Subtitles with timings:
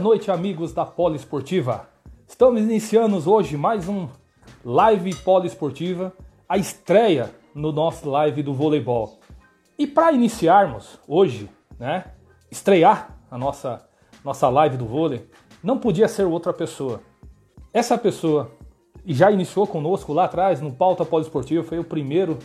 [0.00, 1.86] Boa noite, amigos da Poliesportiva.
[2.26, 4.08] Estamos iniciando hoje mais um
[4.64, 6.10] Live Poliesportiva,
[6.48, 9.20] a estreia no nosso live do voleibol.
[9.78, 12.06] E para iniciarmos hoje, né,
[12.50, 13.86] estrear a nossa
[14.24, 15.28] nossa live do vôlei,
[15.62, 17.02] não podia ser outra pessoa.
[17.70, 18.50] Essa pessoa
[19.04, 22.38] e já iniciou conosco lá atrás no pauta poliesportivo, foi o primeiro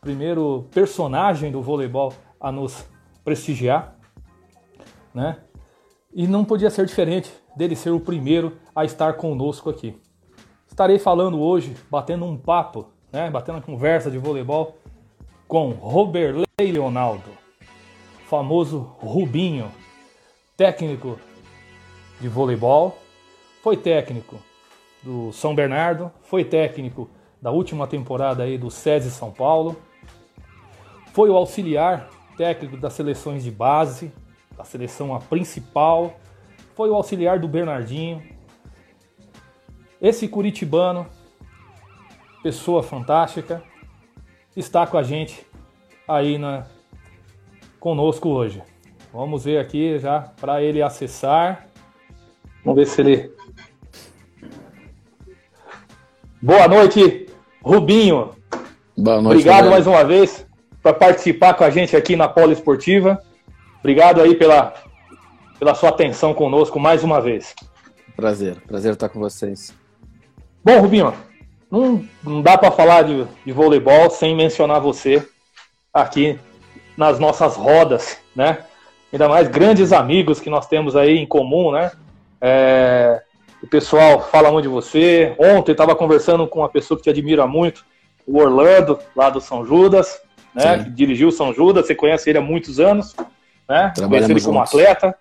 [0.00, 2.86] primeiro personagem do voleibol a nos
[3.24, 3.96] prestigiar,
[5.12, 5.38] né?
[6.14, 10.00] E não podia ser diferente dele ser o primeiro a estar conosco aqui.
[10.68, 14.78] Estarei falando hoje, batendo um papo, né, batendo uma conversa de voleibol
[15.48, 17.30] com Roberley Leonardo,
[18.28, 19.70] famoso Rubinho,
[20.56, 21.18] técnico
[22.20, 22.96] de voleibol,
[23.60, 24.36] foi técnico
[25.02, 27.10] do São Bernardo, foi técnico
[27.42, 29.76] da última temporada aí do SESI São Paulo,
[31.12, 34.12] foi o auxiliar técnico das seleções de base,
[34.56, 36.18] da seleção a principal,
[36.74, 38.22] foi o auxiliar do Bernardinho.
[40.00, 41.06] Esse curitibano,
[42.42, 43.62] pessoa fantástica,
[44.56, 45.46] está com a gente
[46.06, 46.66] aí na
[47.80, 48.62] conosco hoje.
[49.12, 51.66] Vamos ver aqui já para ele acessar.
[52.64, 53.34] Vamos ver se ele
[56.44, 57.26] Boa noite,
[57.62, 58.32] Rubinho.
[58.94, 59.38] Boa noite.
[59.38, 60.46] Obrigado mais uma vez
[60.82, 63.18] por participar com a gente aqui na Polo Esportiva.
[63.84, 64.72] Obrigado aí pela,
[65.58, 67.54] pela sua atenção conosco mais uma vez.
[68.16, 69.74] Prazer, prazer estar com vocês.
[70.64, 71.12] Bom, Rubinho,
[71.70, 75.22] não, não dá para falar de, de voleibol sem mencionar você
[75.92, 76.40] aqui
[76.96, 78.64] nas nossas rodas, né?
[79.12, 81.92] Ainda mais grandes amigos que nós temos aí em comum, né?
[82.40, 83.20] É,
[83.62, 85.36] o pessoal fala muito de você.
[85.38, 87.84] Ontem estava conversando com uma pessoa que te admira muito,
[88.26, 90.18] o Orlando, lá do São Judas,
[90.54, 90.84] né?
[90.84, 93.14] Que dirigiu o São Judas, você conhece ele há muitos anos,
[93.68, 93.92] né?
[93.96, 95.16] Conhece ele como atleta.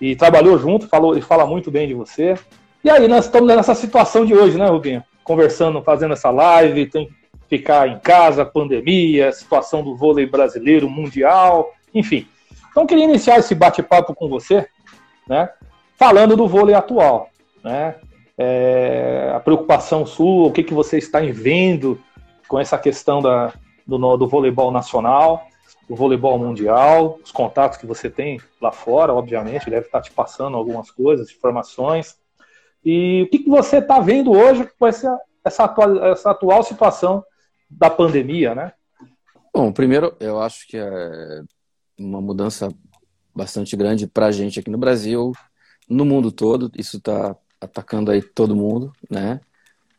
[0.00, 2.34] E trabalhou junto, falou, ele fala muito bem de você.
[2.82, 5.04] E aí, nós estamos nessa situação de hoje, né, Rubinho?
[5.22, 7.14] Conversando, fazendo essa live, tem que
[7.48, 12.26] ficar em casa, pandemia, situação do vôlei brasileiro, mundial, enfim.
[12.70, 14.66] Então, queria iniciar esse bate-papo com você,
[15.28, 15.50] né?
[15.98, 17.30] Falando do vôlei atual
[17.62, 17.96] né?
[18.36, 22.00] É, a preocupação sua, o que, que você está vendo
[22.48, 23.52] com essa questão da,
[23.86, 25.46] do, do voleibol nacional,
[25.90, 30.56] do voleibol mundial, os contatos que você tem lá fora, obviamente, deve estar te passando
[30.56, 32.16] algumas coisas, informações.
[32.84, 37.24] E o que, que você está vendo hoje com essa, essa, atual, essa atual situação
[37.68, 38.72] da pandemia, né?
[39.52, 41.42] Bom, primeiro, eu acho que é
[41.98, 42.72] uma mudança
[43.34, 45.32] bastante grande para a gente aqui no Brasil,
[45.88, 46.70] no mundo todo.
[46.76, 49.40] Isso está atacando aí todo mundo, né?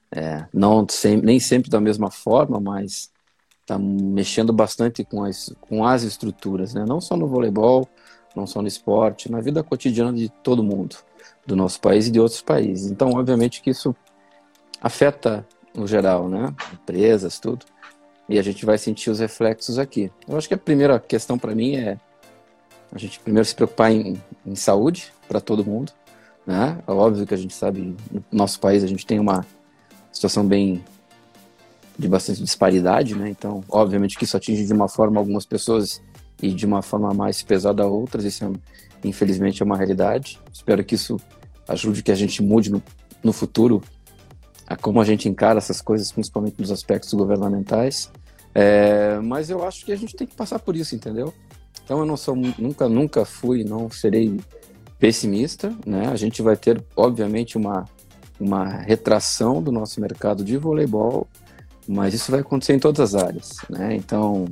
[0.10, 3.11] É, não sem, nem sempre da mesma forma, mas
[3.72, 6.84] está mexendo bastante com as, com as estruturas, né?
[6.86, 7.88] Não só no voleibol,
[8.36, 10.98] não só no esporte, na vida cotidiana de todo mundo,
[11.46, 12.92] do nosso país e de outros países.
[12.92, 13.96] Então, obviamente que isso
[14.82, 16.54] afeta no geral, né?
[16.74, 17.66] Empresas, tudo.
[18.28, 20.12] E a gente vai sentir os reflexos aqui.
[20.28, 21.98] Eu acho que a primeira questão para mim é
[22.92, 25.94] a gente primeiro se preocupar em, em saúde para todo mundo,
[26.46, 26.78] né?
[26.86, 29.46] É óbvio que a gente sabe, no nosso país a gente tem uma
[30.12, 30.84] situação bem
[31.98, 33.30] de bastante disparidade, né?
[33.30, 36.02] Então, obviamente que isso atinge de uma forma algumas pessoas
[36.42, 38.24] e de uma forma mais pesada outras.
[38.24, 40.40] Isso, é, infelizmente, é uma realidade.
[40.52, 41.20] Espero que isso
[41.68, 42.82] ajude que a gente mude no,
[43.24, 43.82] no futuro
[44.68, 48.10] a como a gente encara essas coisas, principalmente nos aspectos governamentais.
[48.56, 51.34] É, mas eu acho que a gente tem que passar por isso, entendeu?
[51.84, 54.40] Então eu não sou nunca nunca fui, não serei
[54.98, 56.08] pessimista, né?
[56.08, 57.86] A gente vai ter, obviamente, uma,
[58.40, 61.28] uma retração do nosso mercado de voleibol,
[61.88, 63.96] mas isso vai acontecer em todas as áreas, né?
[63.96, 64.46] Então,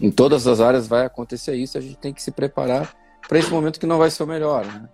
[0.00, 2.94] em todas as áreas vai acontecer isso, a gente tem que se preparar
[3.28, 4.88] para esse momento que não vai ser o melhor, né?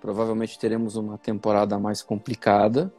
[0.00, 2.92] Provavelmente teremos uma temporada mais complicada,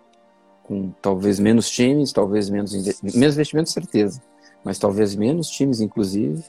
[0.63, 4.21] com talvez menos times, talvez menos, menos investimento, certeza,
[4.63, 6.43] mas talvez menos times, inclusive.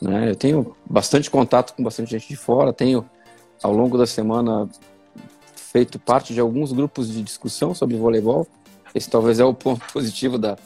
[0.00, 0.30] Né?
[0.30, 3.08] Eu tenho bastante contato com bastante gente de fora, tenho
[3.62, 4.68] ao longo da semana
[5.54, 8.46] feito parte de alguns grupos de discussão sobre voleibol.
[8.96, 10.56] Esse talvez é o ponto positivo da,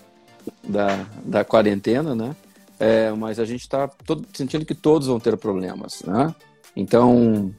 [0.62, 2.36] da, da quarentena, né?
[2.78, 3.90] É, mas a gente está
[4.32, 6.34] sentindo que todos vão ter problemas, né?
[6.76, 7.52] Então,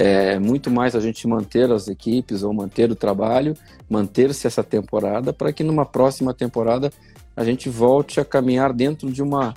[0.00, 3.56] É muito mais a gente manter as equipes ou manter o trabalho,
[3.90, 6.92] manter-se essa temporada, para que numa próxima temporada
[7.34, 9.54] a gente volte a caminhar dentro de uma,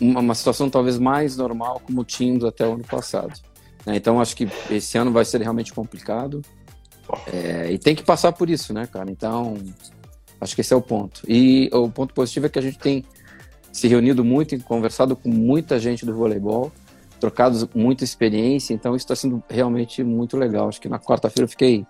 [0.00, 3.32] uma, uma situação talvez mais normal como tínhamos até o ano passado.
[3.84, 3.96] Né?
[3.96, 6.40] Então acho que esse ano vai ser realmente complicado
[7.32, 9.10] é, e tem que passar por isso, né, cara?
[9.10, 9.56] Então
[10.40, 11.22] acho que esse é o ponto.
[11.28, 13.04] E o ponto positivo é que a gente tem
[13.72, 16.72] se reunido muito conversado com muita gente do voleibol
[17.20, 20.68] trocados muita experiência, então isso está sendo realmente muito legal.
[20.68, 21.86] Acho que na quarta-feira eu fiquei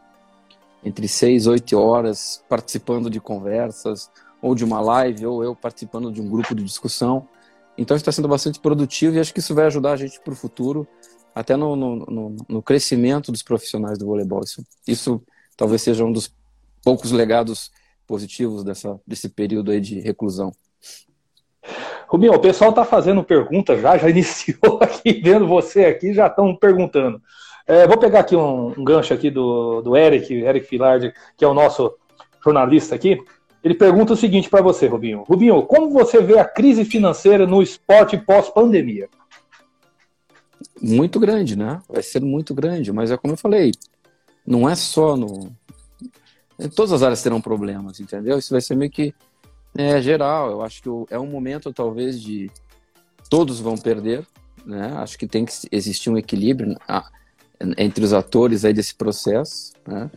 [0.85, 4.11] entre seis, oito horas participando de conversas,
[4.43, 7.29] ou de uma live, ou eu participando de um grupo de discussão.
[7.79, 10.37] Então está sendo bastante produtivo e acho que isso vai ajudar a gente para o
[10.37, 10.87] futuro,
[11.35, 14.41] até no, no, no, no, crescimento dos profissionais do voleibol.
[14.43, 15.23] Isso, isso
[15.57, 16.35] talvez seja um dos
[16.83, 17.71] poucos legados
[18.11, 20.53] positivos dessa, desse período aí de reclusão.
[22.09, 26.57] Rubinho, o pessoal está fazendo perguntas já, já iniciou aqui, vendo você aqui, já estão
[26.57, 27.23] perguntando.
[27.65, 31.49] É, vou pegar aqui um, um, gancho aqui do, do Eric, Eric Filardi, que é
[31.49, 31.95] o nosso
[32.43, 33.23] jornalista aqui.
[33.63, 35.23] Ele pergunta o seguinte para você, Rubinho.
[35.23, 39.09] Rubinho, como você vê a crise financeira no esporte pós-pandemia?
[40.83, 41.81] Muito grande, né?
[41.89, 43.71] Vai ser muito grande, mas é como eu falei,
[44.45, 45.53] não é só no.
[46.69, 48.39] Todas as áreas terão problemas, entendeu?
[48.39, 49.15] Isso vai ser meio que
[49.77, 50.51] é geral.
[50.51, 52.51] Eu acho que é um momento, talvez, de
[53.29, 54.27] todos vão perder,
[54.65, 54.93] né?
[54.97, 56.77] Acho que tem que existir um equilíbrio
[57.77, 60.11] entre os atores aí desse processo, né?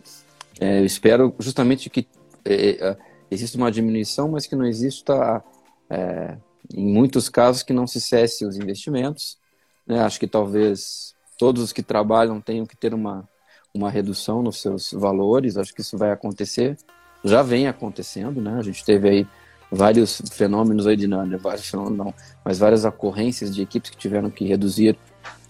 [0.59, 2.07] É, eu espero justamente que
[2.45, 2.97] é, é,
[3.29, 5.43] exista uma diminuição, mas que não exista,
[5.89, 6.37] é,
[6.73, 9.37] em muitos casos, que não se cesse os investimentos.
[9.85, 9.99] Né?
[9.99, 13.27] Acho que talvez todos os que trabalham tenham que ter uma,
[13.73, 15.57] uma redução nos seus valores.
[15.57, 16.77] Acho que isso vai acontecer,
[17.23, 18.57] já vem acontecendo, né?
[18.57, 19.27] A gente teve aí
[19.71, 22.13] vários fenômenos aí de não, vários fenômenos não,
[22.45, 24.97] mas várias ocorrências de equipes que tiveram que reduzir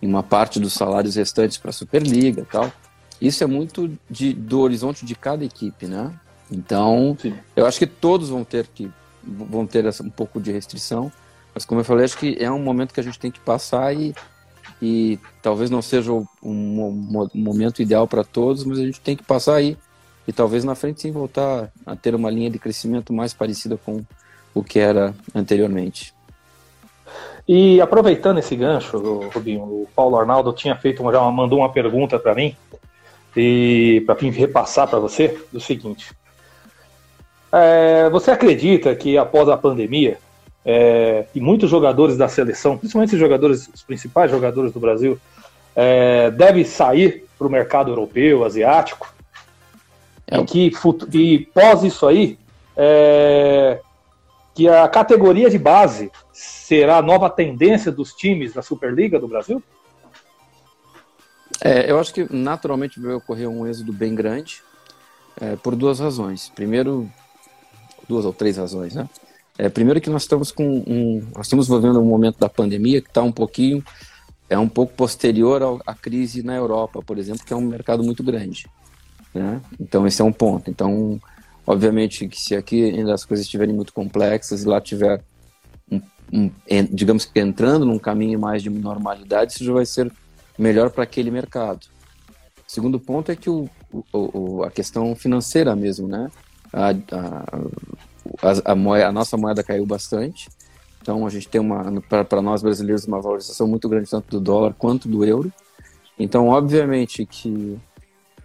[0.01, 2.71] em uma parte dos salários restantes para a Superliga tal.
[3.19, 6.11] Isso é muito de, do horizonte de cada equipe, né?
[6.51, 7.33] Então, Sim.
[7.55, 8.91] eu acho que todos vão ter que
[9.25, 11.09] vão ter um pouco de restrição,
[11.53, 13.95] mas como eu falei, acho que é um momento que a gente tem que passar
[13.95, 14.13] e,
[14.85, 19.55] e talvez não seja um, momento ideal para todos, mas a gente tem que passar
[19.55, 19.77] aí
[20.27, 24.03] e talvez na frente sim voltar a ter uma linha de crescimento mais parecida com
[24.53, 26.13] o que era anteriormente.
[27.47, 28.97] E aproveitando esse gancho,
[29.33, 32.53] Rubinho, o Paulo Arnaldo tinha feito já mandou uma pergunta para mim
[33.37, 36.11] e para mim repassar para você do seguinte:
[37.53, 40.17] é, você acredita que após a pandemia
[40.65, 45.19] é, e muitos jogadores da seleção, principalmente os jogadores, os principais jogadores do Brasil,
[45.75, 49.13] é, devem sair para o mercado europeu, asiático?
[50.27, 50.39] É.
[50.39, 50.71] E que
[51.13, 52.37] e pós isso aí,
[52.77, 53.81] é,
[54.53, 59.61] que a categoria de base será a nova tendência dos times da Superliga do Brasil?
[61.61, 64.61] É, eu acho que naturalmente vai ocorrer um êxodo bem grande
[65.39, 66.51] é, por duas razões.
[66.55, 67.09] Primeiro,
[68.07, 69.07] duas ou três razões, né?
[69.57, 73.07] É, primeiro que nós estamos com um, nós estamos vivendo um momento da pandemia que
[73.07, 73.83] está um pouquinho
[74.49, 78.23] é um pouco posterior à crise na Europa, por exemplo, que é um mercado muito
[78.23, 78.67] grande.
[79.33, 79.61] Né?
[79.79, 80.69] Então esse é um ponto.
[80.69, 81.19] Então,
[81.65, 85.21] obviamente que se aqui ainda as coisas estiverem muito complexas e lá tiver,
[85.91, 86.01] um,
[86.31, 86.51] um,
[86.91, 90.11] digamos que entrando num caminho mais de normalidade, isso já vai ser
[90.57, 91.87] melhor para aquele mercado.
[92.67, 93.69] O segundo ponto é que o,
[94.11, 96.29] o, a questão financeira mesmo, né?
[96.71, 97.61] A, a,
[98.65, 100.49] a, moeda, a nossa moeda caiu bastante,
[101.01, 104.73] então a gente tem uma, para nós brasileiros, uma valorização muito grande tanto do dólar
[104.73, 105.51] quanto do euro.
[106.17, 107.79] Então, obviamente que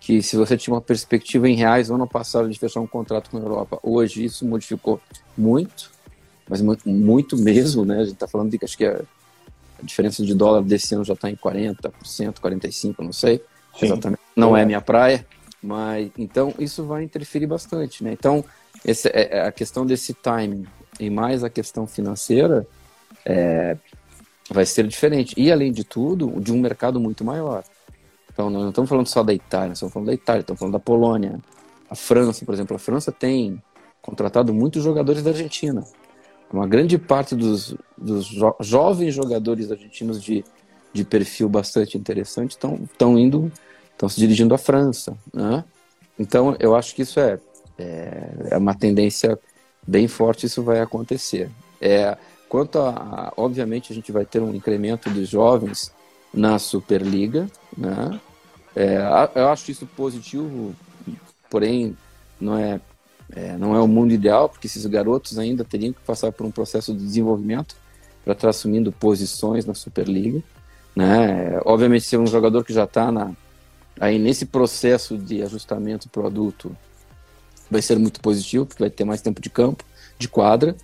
[0.00, 3.30] que se você tinha uma perspectiva em reais no ano passado de fechar um contrato
[3.30, 5.00] com a Europa, hoje isso modificou
[5.36, 5.90] muito,
[6.48, 7.96] mas muito, muito mesmo, né?
[7.96, 9.00] A gente está falando de que acho que a,
[9.78, 11.82] a, diferença de dólar desse ano já está em 40%,
[12.40, 13.42] 45%, não sei.
[13.78, 13.86] Sim.
[13.86, 14.22] Exatamente.
[14.34, 14.62] Não é.
[14.62, 15.26] é minha praia,
[15.62, 18.12] mas então isso vai interferir bastante, né?
[18.12, 18.44] Então,
[18.84, 20.66] esse, é, é, a questão desse timing
[20.98, 22.66] e mais a questão financeira
[23.24, 23.76] é,
[24.50, 25.34] vai ser diferente.
[25.36, 27.64] E além de tudo, de um mercado muito maior.
[28.32, 31.38] Então, não estamos falando só da Itália, estamos falando da Itália, estamos falando da Polônia.
[31.90, 33.60] A França, por exemplo, a França tem
[34.00, 35.84] contratado muitos jogadores da Argentina.
[36.52, 40.44] Uma grande parte dos, dos jo jovens jogadores argentinos de,
[40.92, 43.52] de perfil bastante interessante estão indo,
[43.90, 45.16] estão se dirigindo à França.
[45.34, 45.64] Né?
[46.18, 47.38] Então, eu acho que isso é,
[47.78, 49.38] é, é, uma tendência
[49.86, 51.50] bem forte, isso vai acontecer.
[51.80, 52.16] É,
[52.48, 55.92] quanto a, a, obviamente, a gente vai ter um incremento de jovens
[56.34, 58.20] na Superliga, né?
[58.76, 58.98] É,
[59.34, 60.74] eu acho isso positivo,
[61.50, 61.96] porém
[62.40, 62.80] não é,
[63.34, 66.50] é, não é o mundo ideal, porque esses garotos ainda teriam que passar por um
[66.50, 67.76] processo de desenvolvimento
[68.24, 70.42] para estar assumindo posições na Superliga.
[70.94, 71.60] Né?
[71.64, 73.10] Obviamente, ser um jogador que já está
[74.00, 76.76] Aí nesse processo de ajustamento para o adulto
[77.70, 79.84] vai ser muito positivo, porque vai ter mais tempo de campo,
[80.18, 80.74] de quadra.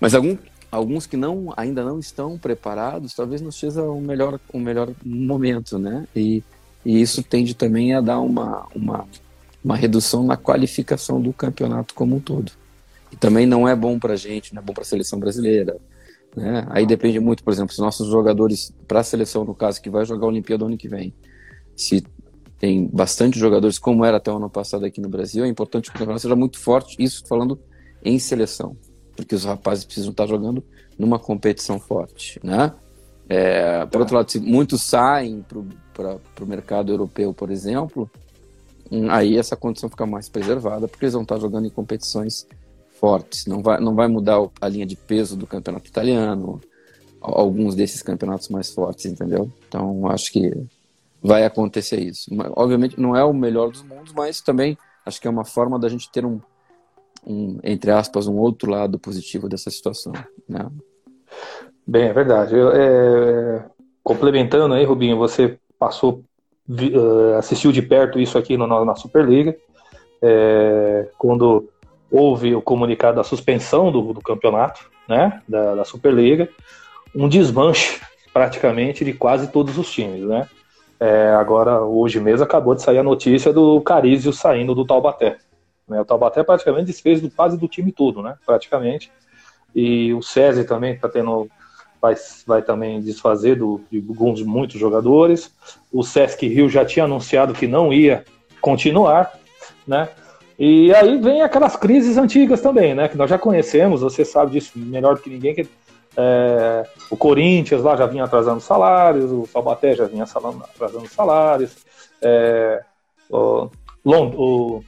[0.00, 0.36] Mas algum,
[0.70, 5.78] alguns que não ainda não estão preparados, talvez não seja o melhor, o melhor momento,
[5.78, 6.06] né?
[6.14, 6.42] E,
[6.84, 9.06] e isso tende também a dar uma, uma,
[9.62, 12.52] uma redução na qualificação do campeonato como um todo.
[13.12, 15.76] E também não é bom para a gente, não é bom para a seleção brasileira.
[16.36, 16.64] Né?
[16.70, 20.04] Aí depende muito, por exemplo, se nossos jogadores, para a seleção, no caso, que vai
[20.04, 21.12] jogar a Olimpíada ano que vem,
[21.74, 22.04] se
[22.60, 25.96] tem bastante jogadores, como era até o ano passado aqui no Brasil, é importante que
[25.96, 27.58] o campeonato seja muito forte, isso falando
[28.04, 28.76] em seleção,
[29.16, 30.62] porque os rapazes precisam estar jogando
[30.98, 32.74] numa competição forte, né?
[33.30, 35.42] É, por outro lado, se muitos saem
[35.94, 38.10] para o mercado europeu, por exemplo,
[38.92, 42.46] hum, aí essa condição fica mais preservada, porque eles vão estar jogando em competições
[43.00, 43.46] fortes.
[43.46, 46.60] Não vai, não vai mudar a linha de peso do campeonato italiano,
[47.20, 49.50] alguns desses campeonatos mais fortes, entendeu?
[49.66, 50.52] Então, acho que
[51.22, 52.30] vai acontecer isso.
[52.56, 55.88] Obviamente, não é o melhor dos mundos, mas também acho que é uma forma da
[55.88, 56.40] gente ter um,
[57.26, 60.12] um entre aspas, um outro lado positivo dessa situação,
[60.48, 60.68] né?
[61.86, 62.54] Bem, é verdade.
[62.54, 63.64] Eu, é,
[64.02, 66.22] complementando aí, Rubinho, você passou,
[66.68, 69.56] uh, assistiu de perto isso aqui no, na Superliga,
[70.22, 71.68] é, quando
[72.10, 76.48] houve o comunicado da suspensão do, do campeonato, né, da, da, Superliga,
[77.14, 78.00] um desmanche
[78.32, 80.48] praticamente de quase todos os times, né.
[81.00, 85.38] É, agora, hoje mesmo, acabou de sair a notícia do Carizio saindo do Taubaté.
[85.88, 89.10] Né, o Taubaté praticamente desfez do, quase do time todo, né, praticamente.
[89.74, 91.48] E o SESI também está tendo
[92.00, 92.14] vai,
[92.46, 95.52] vai também desfazer do, de alguns muitos jogadores.
[95.92, 98.24] O Sesc Rio já tinha anunciado que não ia
[98.60, 99.32] continuar,
[99.86, 100.08] né?
[100.58, 103.08] E aí vem aquelas crises antigas também, né?
[103.08, 105.54] Que nós já conhecemos, você sabe disso melhor do que ninguém.
[105.54, 105.66] Que,
[106.16, 111.76] é, o Corinthians lá já vinha atrasando salários, o Salbaté já vinha atrasando salários,
[112.20, 112.82] é,
[113.28, 113.68] o,
[114.04, 114.82] o,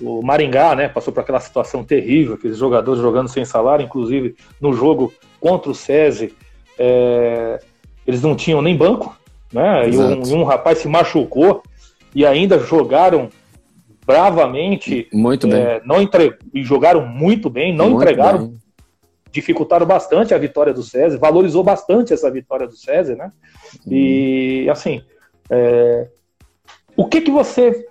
[0.00, 0.88] o, Maringá, né?
[0.88, 5.74] Passou por aquela situação terrível, aqueles jogadores jogando sem salário, inclusive no jogo contra o
[5.74, 6.34] SESI,
[6.78, 7.60] é,
[8.06, 9.16] eles não tinham nem banco,
[9.52, 9.88] né?
[9.88, 11.62] E um, e um rapaz se machucou
[12.14, 13.30] e ainda jogaram
[14.06, 15.08] bravamente.
[15.12, 15.60] Muito bem.
[15.60, 16.36] É, não entre...
[16.54, 18.46] E jogaram muito bem, não muito entregaram.
[18.46, 18.58] Bem.
[19.30, 23.32] Dificultaram bastante a vitória do César, valorizou bastante essa vitória do César, né?
[23.86, 25.02] E assim,
[25.50, 26.08] é...
[26.96, 27.86] o que que você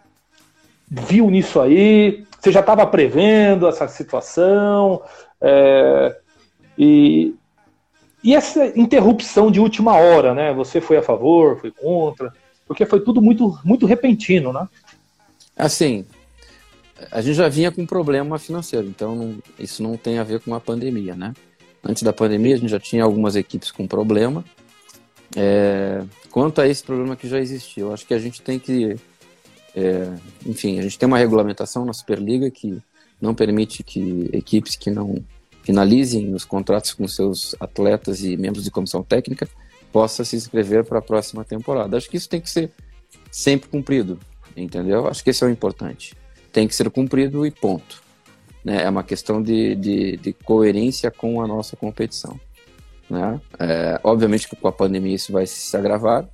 [0.89, 2.25] viu nisso aí?
[2.39, 5.01] Você já estava prevendo essa situação?
[5.41, 6.17] É...
[6.77, 7.36] E,
[8.24, 10.53] e essa interrupção de última hora, né?
[10.53, 12.34] Você foi a favor, foi contra?
[12.67, 14.67] Porque foi tudo muito, muito repentino, né?
[15.56, 16.06] Assim,
[17.12, 20.54] a gente já vinha com problema financeiro, então não, isso não tem a ver com
[20.54, 21.34] a pandemia, né?
[21.84, 24.44] Antes da pandemia, a gente já tinha algumas equipes com problema.
[25.36, 28.96] É, quanto a esse problema que já existia, eu acho que a gente tem que.
[29.75, 30.12] É,
[30.46, 32.82] enfim, a gente tem uma regulamentação na Superliga que
[33.22, 35.24] não permite que equipes que não
[35.63, 39.48] finalizem os contratos com seus atletas e membros de comissão técnica
[39.92, 41.96] possam se inscrever para a próxima temporada.
[41.96, 42.72] Acho que isso tem que ser
[43.32, 44.20] sempre cumprido
[44.63, 45.08] entendeu?
[45.08, 46.16] Acho que esse é o importante.
[46.58, 48.02] Tem que ser cumprido e ponto.
[48.66, 48.82] Né?
[48.82, 52.40] É uma questão de, de, de coerência com a nossa competição.
[53.08, 53.40] Né?
[53.60, 56.28] É, obviamente que com a pandemia isso vai se agravar.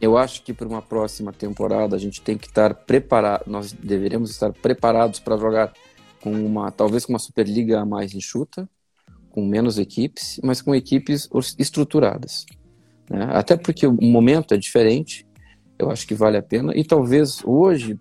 [0.00, 4.30] Eu acho que para uma próxima temporada a gente tem que estar preparado, nós deveremos
[4.30, 5.74] estar preparados para jogar
[6.22, 8.66] com uma, talvez com uma Superliga mais enxuta,
[9.28, 11.28] com menos equipes, mas com equipes
[11.58, 12.46] estruturadas.
[13.10, 13.28] Né?
[13.34, 15.26] Até porque o momento é diferente,
[15.78, 16.72] eu acho que vale a pena.
[16.74, 18.00] E talvez hoje,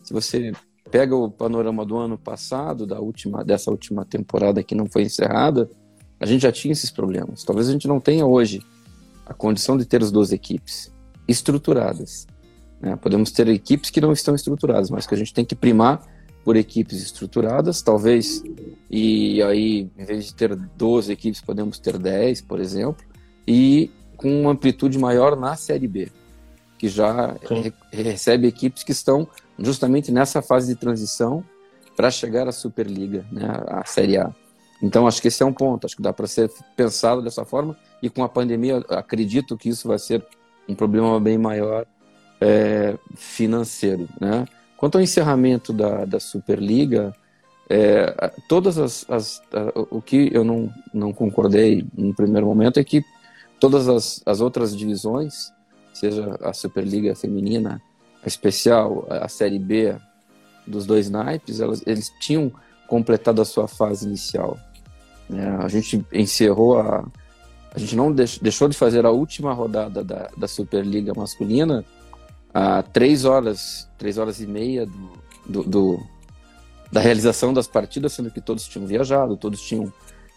[0.00, 0.52] se você
[0.92, 5.68] pega o panorama do ano passado, da última, dessa última temporada que não foi encerrada,
[6.20, 7.42] a gente já tinha esses problemas.
[7.44, 8.60] Talvez a gente não tenha hoje
[9.24, 10.92] a condição de ter as duas equipes
[11.26, 12.26] estruturadas.
[12.78, 12.94] Né?
[12.96, 16.06] Podemos ter equipes que não estão estruturadas, mas que a gente tem que primar
[16.44, 18.42] por equipes estruturadas, talvez,
[18.90, 23.02] e aí, em vez de ter 12 equipes, podemos ter 10, por exemplo,
[23.46, 26.10] e com uma amplitude maior na Série B
[26.82, 31.44] que já re recebe equipes que estão justamente nessa fase de transição
[31.96, 34.34] para chegar à Superliga, né, à Série A.
[34.82, 37.78] Então acho que esse é um ponto, acho que dá para ser pensado dessa forma
[38.02, 40.26] e com a pandemia acredito que isso vai ser
[40.68, 41.86] um problema bem maior
[42.40, 44.44] é, financeiro, né?
[44.76, 47.14] Quanto ao encerramento da, da Superliga,
[47.70, 49.40] é, todas as, as,
[49.88, 53.04] o que eu não, não concordei no primeiro momento é que
[53.60, 55.52] todas as, as outras divisões
[56.02, 57.80] seja a Superliga Feminina,
[58.24, 59.94] a especial, a Série B
[60.66, 62.50] dos dois naipes, elas, eles tinham
[62.88, 64.58] completado a sua fase inicial.
[65.32, 67.04] É, a gente encerrou a.
[67.74, 71.82] A gente não deix, deixou de fazer a última rodada da, da Superliga masculina
[72.52, 75.12] a três horas, três horas e meia do,
[75.46, 76.06] do, do,
[76.92, 79.90] da realização das partidas, sendo que todos tinham viajado, todos tinham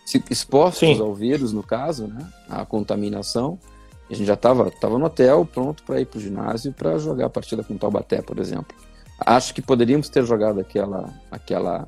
[0.06, 1.02] se expostos Sim.
[1.02, 3.60] ao vírus, no caso, né, a contaminação.
[4.10, 7.26] A gente já estava tava no hotel, pronto para ir para o ginásio para jogar
[7.26, 8.76] a partida com o Taubaté, por exemplo.
[9.20, 11.88] Acho que poderíamos ter jogado aquela, aquela,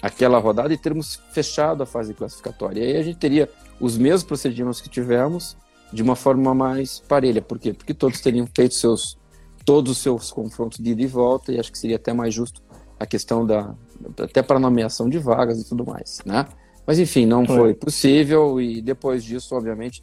[0.00, 2.80] aquela rodada e termos fechado a fase classificatória.
[2.80, 5.56] E aí a gente teria os mesmos procedimentos que tivemos
[5.92, 7.42] de uma forma mais parelha.
[7.42, 7.72] Por quê?
[7.72, 9.18] Porque todos teriam feito seus,
[9.64, 12.62] todos os seus confrontos de ida e volta, e acho que seria até mais justo
[12.98, 13.74] a questão da.
[14.22, 16.46] até para nomeação de vagas e tudo mais, né?
[16.86, 20.02] Mas enfim, não foi possível, e depois disso, obviamente,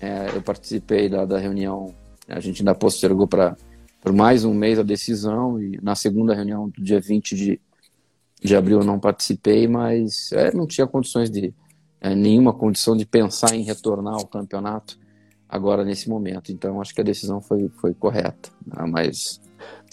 [0.00, 1.94] é, eu participei da, da reunião,
[2.26, 3.56] a gente ainda postergou para
[4.00, 7.60] por mais um mês a decisão, e na segunda reunião do dia 20 de,
[8.42, 11.52] de abril eu não participei, mas é, não tinha condições de,
[12.00, 14.98] é, nenhuma condição de pensar em retornar ao campeonato
[15.46, 16.50] agora nesse momento.
[16.50, 18.50] Então acho que a decisão foi, foi correta.
[18.66, 18.86] Né?
[18.86, 19.38] Mas,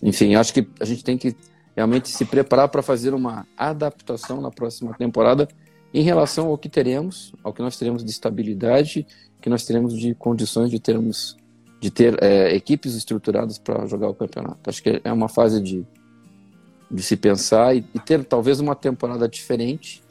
[0.02, 1.36] enfim, acho que a gente tem que
[1.76, 5.48] realmente se preparar para fazer uma adaptação na próxima temporada
[5.94, 9.06] em relação ao que teremos, ao que nós teremos de estabilidade,
[9.42, 11.38] que nós teremos de condições de termos
[11.80, 14.70] de ter é, equipes estruturadas para jogar o campeonato.
[14.70, 15.86] Acho que é uma fase de,
[16.90, 20.04] de se pensar e, e ter talvez uma temporada diferente,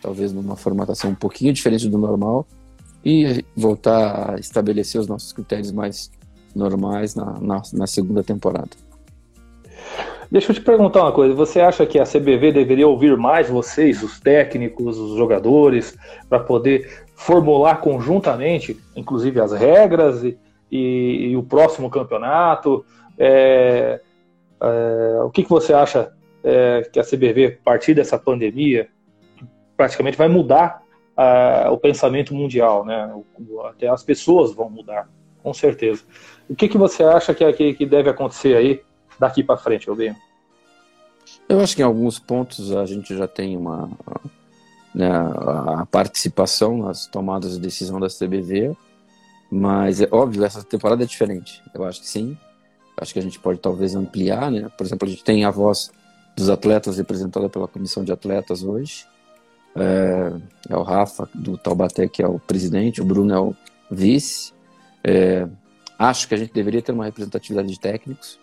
[0.00, 2.46] talvez numa formatação um pouquinho diferente do normal,
[3.04, 6.10] e voltar a estabelecer os nossos critérios mais
[6.54, 8.70] normais na, na, na, segunda temporada.
[10.30, 11.34] Deixa eu te perguntar uma coisa.
[11.34, 15.96] Você acha que a CBV deveria ouvir mais vocês, os técnicos, os jogadores,
[16.28, 20.38] para poder formular conjuntamente, inclusive as regras e,
[20.70, 22.84] e, e o próximo campeonato?
[23.18, 24.00] É,
[24.60, 26.12] é, o que, que você acha
[26.44, 28.88] é, que a CBV, a partir dessa pandemia,
[29.76, 30.82] praticamente vai mudar
[31.16, 33.14] uh, o pensamento mundial, né?
[33.70, 35.08] Até as pessoas vão mudar,
[35.42, 36.02] com certeza.
[36.48, 38.82] O que, que você acha que, que, que deve acontecer aí
[39.18, 40.16] daqui para frente, Albinho?
[41.48, 43.90] Eu acho que em alguns pontos a gente já tem uma
[44.94, 48.74] né, a participação nas tomadas de decisão da CBV,
[49.50, 51.62] mas é óbvio essa temporada é diferente.
[51.74, 52.36] Eu acho que sim.
[53.00, 54.68] Acho que a gente pode talvez ampliar, né?
[54.76, 55.90] Por exemplo, a gente tem a voz
[56.36, 59.06] dos atletas representada pela comissão de atletas hoje
[59.78, 60.32] é,
[60.68, 63.54] é, o Rafa do Taubaté, que é o presidente, o Bruno é o
[63.90, 64.52] vice.
[65.04, 65.46] É,
[65.98, 68.38] acho que a gente deveria ter uma representatividade de técnicos,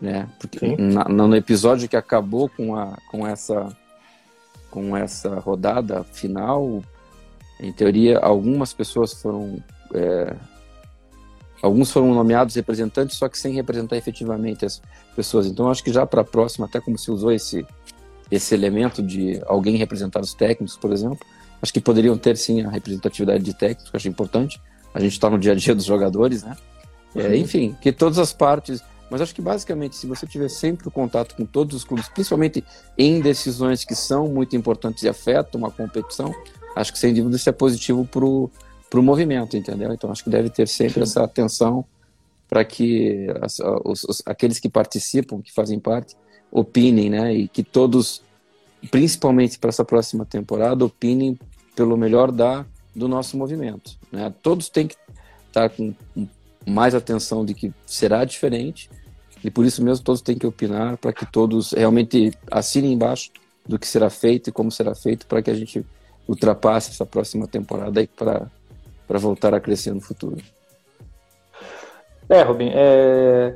[0.00, 0.28] né?
[0.38, 3.76] Porque na, no episódio que acabou com, a, com, essa,
[4.70, 6.82] com essa rodada final,
[7.60, 9.62] em teoria, algumas pessoas foram.
[9.94, 10.34] É,
[11.62, 14.80] alguns foram nomeados representantes, só que sem representar efetivamente as
[15.16, 15.46] pessoas.
[15.46, 17.66] Então, acho que já para a próxima, até como se usou esse
[18.30, 21.18] esse elemento de alguém representar os técnicos, por exemplo.
[21.60, 24.60] Acho que poderiam ter sim a representatividade de técnicos, que eu acho importante.
[24.94, 26.56] A gente está no dia a dia dos jogadores, né?
[27.14, 28.82] É, enfim, que todas as partes.
[29.10, 32.64] Mas acho que basicamente, se você tiver sempre o contato com todos os clubes, principalmente
[32.96, 36.34] em decisões que são muito importantes e afetam uma competição,
[36.76, 39.92] acho que sem dúvida isso é positivo para o movimento, entendeu?
[39.92, 41.84] Então acho que deve ter sempre essa atenção
[42.48, 46.16] para que as, os, os, aqueles que participam, que fazem parte,
[46.50, 47.34] opinem, né?
[47.34, 48.22] E que todos,
[48.90, 51.38] principalmente para essa próxima temporada, opinem
[51.74, 52.66] pelo melhor da
[52.98, 53.96] do nosso movimento.
[54.10, 54.32] Né?
[54.42, 54.96] Todos têm que
[55.46, 55.94] estar com
[56.66, 58.90] mais atenção de que será diferente
[59.44, 63.30] e por isso mesmo todos têm que opinar para que todos realmente assinem embaixo
[63.66, 65.84] do que será feito e como será feito para que a gente
[66.26, 68.50] ultrapasse essa próxima temporada para
[69.08, 70.36] para voltar a crescer no futuro.
[72.28, 73.54] É, Robin, é,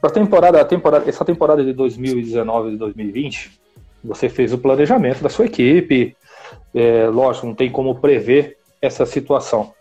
[0.00, 3.60] para temporada, temporada, essa temporada de 2019 e 2020,
[4.02, 6.16] você fez o planejamento da sua equipe.
[6.74, 9.74] É, lógico, não tem como prever essa situação.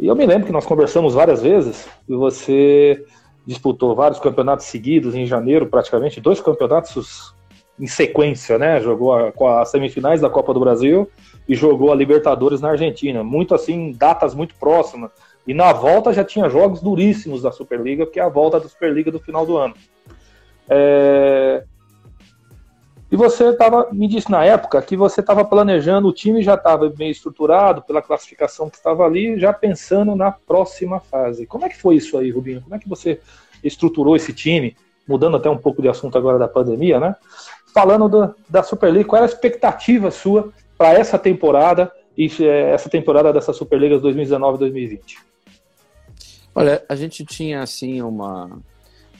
[0.00, 3.04] E eu me lembro que nós conversamos várias vezes e você
[3.46, 7.34] disputou vários campeonatos seguidos em janeiro, praticamente dois campeonatos
[7.78, 8.80] em sequência, né?
[8.80, 11.08] Jogou as semifinais da Copa do Brasil
[11.48, 13.22] e jogou a Libertadores na Argentina.
[13.22, 15.10] Muito assim, datas muito próximas.
[15.46, 19.12] E na volta já tinha jogos duríssimos da Superliga, porque é a volta da Superliga
[19.12, 19.74] do final do ano.
[20.68, 21.64] É...
[23.10, 26.92] E você tava, me disse na época que você estava planejando, o time já estava
[26.98, 31.46] meio estruturado pela classificação que estava ali, já pensando na próxima fase.
[31.46, 32.62] Como é que foi isso aí, Rubinho?
[32.62, 33.20] Como é que você
[33.62, 34.76] estruturou esse time?
[35.06, 37.14] Mudando até um pouco de assunto agora da pandemia, né?
[37.72, 42.88] Falando do, da Superliga, qual era a expectativa sua para essa temporada e é, essa
[42.88, 45.00] temporada dessa Superliga 2019-2020?
[46.52, 48.58] Olha, a gente tinha assim uma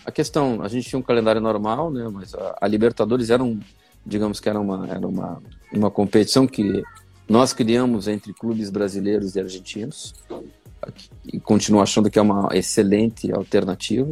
[0.07, 2.09] a questão, a gente tinha um calendário normal, né?
[2.09, 3.59] Mas a, a Libertadores era um,
[4.07, 5.43] digamos que era uma era uma
[5.73, 6.83] uma competição que
[7.29, 10.15] nós criamos entre clubes brasileiros e argentinos
[11.27, 14.09] e continuo achando que é uma excelente alternativa.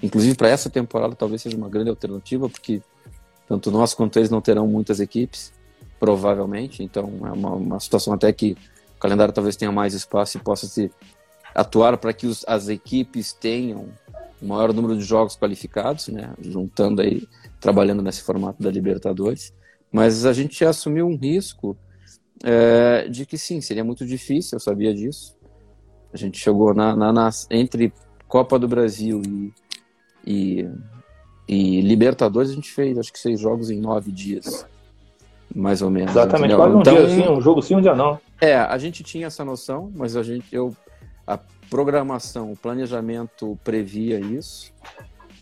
[0.00, 2.80] inclusive para essa temporada talvez seja uma grande alternativa, porque
[3.48, 5.52] tanto nós quanto eles não terão muitas equipes,
[5.98, 8.56] provavelmente, então é uma, uma situação até que
[8.96, 10.88] o calendário talvez tenha mais espaço e possa se
[11.52, 13.88] atuar para que os, as equipes tenham
[14.42, 17.26] o maior número de jogos qualificados, né, juntando aí,
[17.60, 19.54] trabalhando nesse formato da Libertadores,
[19.90, 21.76] mas a gente assumiu um risco
[22.42, 25.36] é, de que sim, seria muito difícil, eu sabia disso.
[26.12, 27.92] A gente chegou na, na, na entre
[28.26, 29.52] Copa do Brasil e,
[30.26, 30.68] e,
[31.48, 34.66] e, Libertadores, a gente fez acho que seis jogos em nove dias,
[35.54, 36.10] mais ou menos.
[36.10, 38.18] Exatamente, quase um então, dia sim, um jogo sim, um dia não.
[38.40, 40.74] É, a gente tinha essa noção, mas a gente, eu,
[41.26, 41.38] a
[41.72, 44.70] programação, o planejamento previa isso.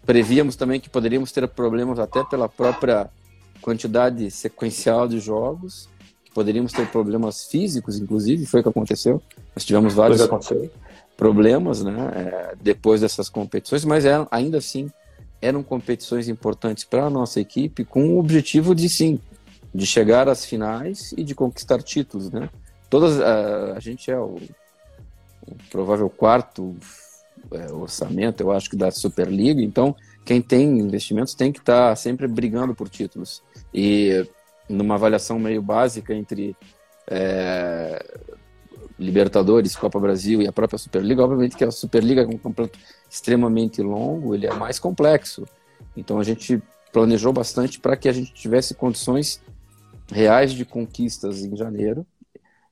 [0.07, 3.11] Prevíamos também que poderíamos ter problemas até pela própria
[3.61, 5.91] quantidade sequencial de jogos
[6.35, 9.21] poderíamos ter problemas físicos, inclusive, foi o que aconteceu.
[9.55, 10.21] Nós tivemos vários
[11.17, 14.91] problemas né, é, depois dessas competições, mas eram, ainda assim
[15.43, 19.19] eram competições importantes para a nossa equipe com o objetivo de sim,
[19.75, 22.31] de chegar às finais e de conquistar títulos.
[22.31, 22.49] Né?
[22.89, 24.39] Todas, a, a gente é o
[25.71, 26.77] provável quarto
[27.53, 31.97] é, orçamento, eu acho que da Superliga, então quem tem investimentos tem que estar tá
[31.97, 33.43] sempre brigando por títulos.
[33.73, 34.27] E
[34.69, 36.57] numa avaliação meio básica entre
[37.09, 38.05] é,
[38.99, 43.83] Libertadores, Copa Brasil e a própria Superliga, obviamente que a Superliga é um campeonato extremamente
[43.83, 45.47] longo, ele é mais complexo.
[45.97, 49.41] Então a gente planejou bastante para que a gente tivesse condições
[50.13, 52.07] reais de conquistas em janeiro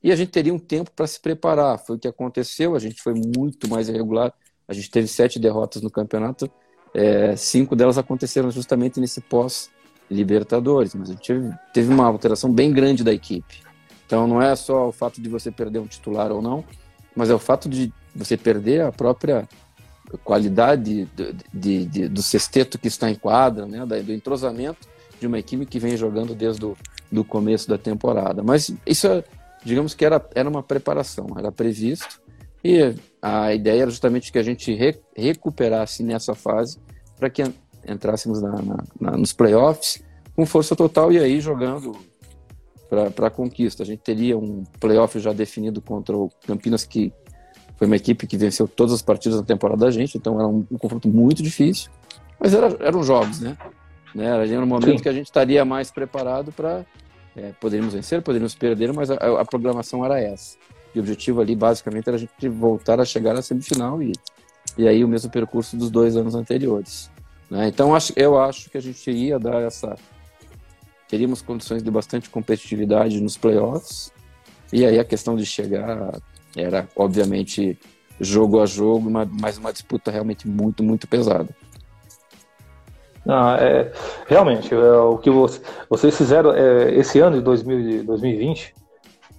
[0.02, 1.78] e a gente teria um tempo para se preparar.
[1.78, 4.32] Foi o que aconteceu, a gente foi muito mais irregular.
[4.66, 6.50] A gente teve sete derrotas no campeonato,
[6.94, 9.70] é, cinco delas aconteceram justamente nesse pós
[10.10, 13.62] Libertadores, mas a gente teve, teve uma alteração bem grande da equipe.
[14.06, 16.64] Então não é só o fato de você perder um titular ou não,
[17.14, 19.46] mas é o fato de você perder a própria
[20.24, 24.88] qualidade de, de, de, do sexteto que está em quadra, né, do entrosamento
[25.20, 26.76] de uma equipe que vem jogando desde o
[27.10, 28.42] do começo da temporada.
[28.42, 29.24] Mas isso, é,
[29.64, 32.20] digamos que era, era uma preparação, era previsto,
[32.62, 36.78] e a ideia era justamente que a gente re, recuperasse nessa fase
[37.16, 37.42] para que
[37.86, 40.02] entrássemos na, na, na, nos playoffs
[40.34, 41.96] com força total e aí jogando
[42.88, 43.82] para a conquista.
[43.82, 47.12] A gente teria um playoff já definido contra o Campinas, que
[47.76, 50.66] foi uma equipe que venceu todas as partidas da temporada da gente, então era um,
[50.70, 51.90] um confronto muito difícil,
[52.40, 53.56] mas era, eram jogos, né?
[54.14, 54.26] né?
[54.26, 55.02] Era um momento Sim.
[55.02, 56.84] que a gente estaria mais preparado para.
[57.38, 60.56] É, poderíamos vencer, poderíamos perder, mas a, a, programação era essa.
[60.92, 64.12] E o objetivo ali, basicamente, era a gente voltar a chegar à semifinal e,
[64.76, 67.08] e aí o mesmo percurso dos dois anos anteriores.
[67.48, 67.68] Né?
[67.68, 69.94] Então eu acho que a gente ia dar essa.
[71.08, 74.12] Teríamos condições de bastante competitividade nos playoffs.
[74.72, 76.20] E aí a questão de chegar
[76.56, 77.78] era, obviamente,
[78.20, 79.08] jogo a jogo,
[79.40, 81.48] mas uma disputa realmente muito, muito pesada.
[83.30, 83.92] Ah, é,
[84.26, 85.60] realmente, é, o que você,
[85.90, 88.74] vocês fizeram é, esse ano de 2000, 2020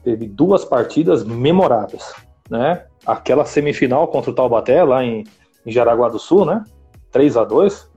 [0.03, 2.13] teve duas partidas memoráveis,
[2.47, 2.85] né?
[3.03, 5.23] Aquela semifinal contra o Taubaté lá em,
[5.65, 6.63] em Jaraguá do Sul, né?
[7.11, 7.89] 3 a 2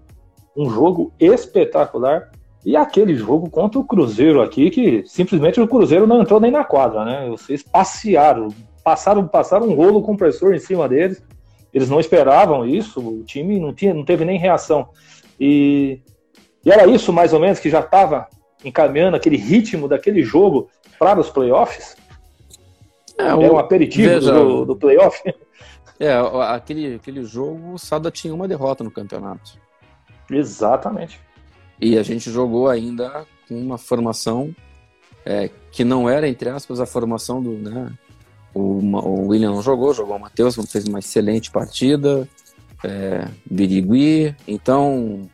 [0.57, 2.31] um jogo espetacular.
[2.64, 6.64] E aquele jogo contra o Cruzeiro aqui, que simplesmente o Cruzeiro não entrou nem na
[6.64, 7.28] quadra, né?
[7.28, 8.48] Vocês passearam,
[8.85, 11.22] passaram, passaram um rolo compressor em cima deles.
[11.74, 14.88] Eles não esperavam isso, o time não, tinha, não teve nem reação.
[15.44, 16.00] E,
[16.64, 18.28] e era isso, mais ou menos, que já estava
[18.64, 21.96] encaminhando aquele ritmo daquele jogo para os playoffs?
[23.18, 25.20] É, o, era um aperitivo veja, do, do playoff?
[25.98, 26.14] É,
[26.48, 29.59] aquele, aquele jogo, o Sada tinha uma derrota no campeonato.
[30.31, 31.20] Exatamente.
[31.81, 34.55] E a gente jogou ainda com uma formação
[35.26, 37.52] é, que não era, entre aspas, a formação do.
[37.52, 37.92] Né,
[38.55, 42.28] o, o William não jogou, jogou o Matheus, fez uma excelente partida.
[42.85, 44.35] É, Birigui.
[44.47, 45.29] Então,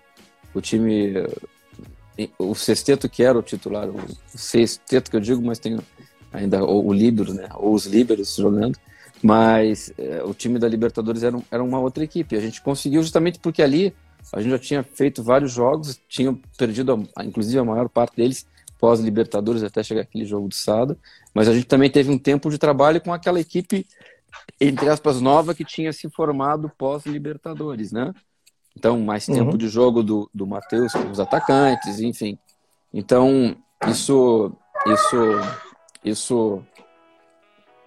[0.54, 1.14] o time.
[2.36, 5.78] O sexteto que era o titular, o sexteto que eu digo, mas tem
[6.32, 7.48] ainda o, o líbero, né?
[7.54, 8.76] Ou os líberos jogando.
[9.22, 12.36] Mas é, o time da Libertadores era, era uma outra equipe.
[12.36, 13.94] A gente conseguiu justamente porque ali
[14.32, 18.46] a gente já tinha feito vários jogos, tinha perdido, a, inclusive, a maior parte deles
[18.78, 20.96] pós-Libertadores até chegar aquele jogo de Sada,
[21.34, 23.84] mas a gente também teve um tempo de trabalho com aquela equipe,
[24.60, 28.12] entre aspas, nova que tinha se formado pós-Libertadores, né?
[28.76, 29.34] Então, mais uhum.
[29.34, 32.38] tempo de jogo do, do Matheus com os atacantes, enfim.
[32.92, 34.52] Então, isso,
[34.86, 35.16] isso,
[36.04, 36.62] isso,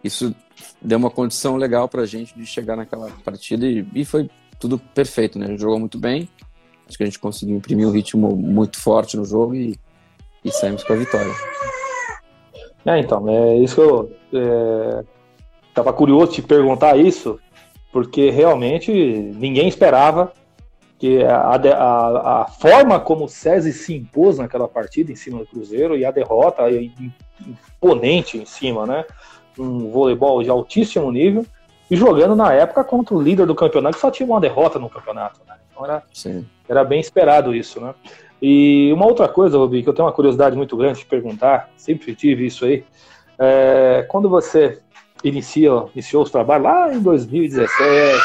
[0.03, 0.35] isso
[0.81, 4.77] deu uma condição legal para a gente de chegar naquela partida e, e foi tudo
[4.77, 5.45] perfeito, né?
[5.45, 6.29] A gente jogou muito bem.
[6.87, 9.79] Acho que a gente conseguiu imprimir um ritmo muito forte no jogo e,
[10.43, 11.33] e saímos com a vitória.
[12.85, 15.05] É, então, é isso que eu é,
[15.73, 17.39] tava curioso te perguntar isso,
[17.91, 20.31] porque realmente ninguém esperava
[20.97, 25.47] que a, a, a, forma como o SESI se impôs naquela partida em cima do
[25.47, 29.03] Cruzeiro e a derrota imponente em cima, né?
[29.57, 31.43] Um voleibol de altíssimo nível
[31.89, 34.89] e jogando na época contra o líder do campeonato, que só tinha uma derrota no
[34.89, 35.55] campeonato, né?
[35.71, 36.03] Então era,
[36.69, 37.95] era bem esperado isso, né?
[38.39, 42.15] E uma outra coisa, Rubi, que eu tenho uma curiosidade muito grande de perguntar, sempre
[42.15, 42.83] tive isso aí.
[43.39, 44.79] É, quando você
[45.23, 48.21] inicia, iniciou os trabalhos lá em 2017,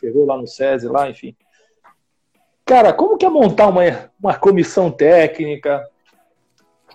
[0.00, 1.36] chegou lá no SESI, lá, enfim.
[2.64, 3.82] Cara, como que é montar uma,
[4.20, 5.86] uma comissão técnica,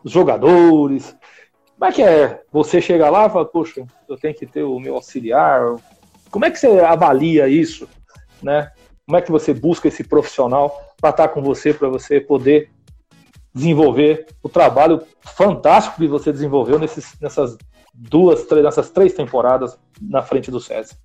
[0.04, 1.16] os jogadores?
[1.78, 2.42] Como é que é?
[2.52, 5.76] Você chega lá e fala, poxa, eu tenho que ter o meu auxiliar.
[6.30, 7.88] Como é que você avalia isso,
[8.44, 8.72] né?
[9.06, 12.70] Como é que você busca esse profissional para estar com você, para você poder
[13.54, 17.58] desenvolver o trabalho fantástico que você desenvolveu nesses, nessas
[17.94, 20.96] duas, três, nessas três temporadas na frente do SESI?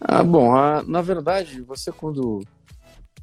[0.00, 2.40] Ah, bom, a, na verdade, você quando.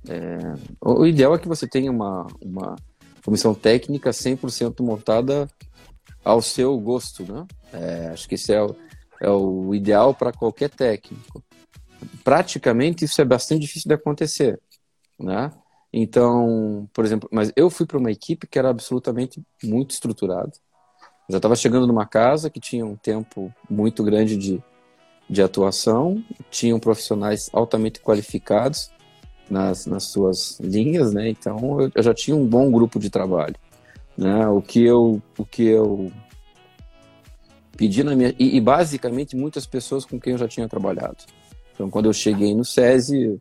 [0.07, 0.37] É,
[0.81, 2.75] o ideal é que você tenha uma, uma
[3.23, 5.47] comissão técnica 100% montada
[6.23, 7.45] ao seu gosto, né?
[7.73, 8.75] É, acho que isso é o,
[9.21, 11.43] é o ideal para qualquer técnico
[12.23, 14.59] praticamente isso é bastante difícil de acontecer,
[15.19, 15.51] né?
[15.91, 20.51] Então, por exemplo, mas eu fui para uma equipe que era absolutamente muito estruturada.
[21.29, 24.63] Já estava chegando numa casa que tinha um tempo muito grande de,
[25.29, 28.91] de atuação, tinham profissionais altamente qualificados
[29.49, 31.29] nas, nas suas linhas, né?
[31.29, 33.55] Então eu, eu já tinha um bom grupo de trabalho,
[34.17, 34.47] né?
[34.47, 36.11] O que eu, o que eu
[37.77, 41.17] pedi na minha e, e basicamente muitas pessoas com quem eu já tinha trabalhado.
[41.73, 43.39] Então, quando eu cheguei no SESI,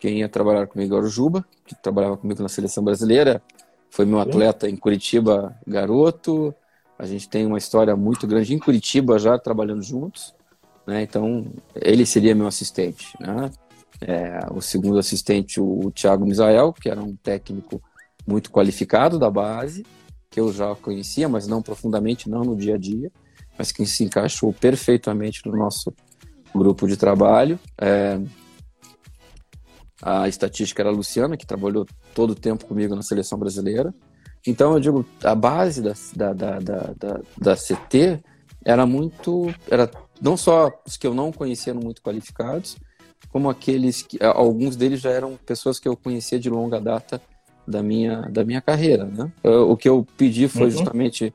[0.00, 3.42] quem ia trabalhar comigo era o Juba, que trabalhava comigo na seleção brasileira.
[3.90, 6.54] Foi meu atleta em Curitiba, garoto.
[6.98, 10.34] A gente tem uma história muito grande em Curitiba já trabalhando juntos.
[10.86, 11.02] Né?
[11.02, 13.12] Então, ele seria meu assistente.
[13.20, 13.50] Né?
[14.00, 17.80] É, o segundo assistente, o Thiago Misael, que era um técnico
[18.26, 19.86] muito qualificado da base,
[20.30, 23.10] que eu já conhecia, mas não profundamente, não no dia a dia,
[23.56, 25.92] mas que se encaixou perfeitamente no nosso
[26.54, 27.58] grupo de trabalho.
[27.80, 28.20] É,
[30.02, 33.94] a estatística era a Luciana, que trabalhou todo o tempo comigo na seleção brasileira.
[34.46, 36.58] Então, eu digo, a base da, da, da,
[36.96, 38.20] da, da CT
[38.64, 39.52] era muito.
[39.70, 42.76] Era não só os que eu não conhecia eram muito qualificados,
[43.30, 44.18] como aqueles que.
[44.22, 47.20] Alguns deles já eram pessoas que eu conhecia de longa data
[47.66, 49.04] da minha, da minha carreira.
[49.04, 49.30] Né?
[49.42, 50.70] O que eu pedi foi uhum.
[50.70, 51.34] justamente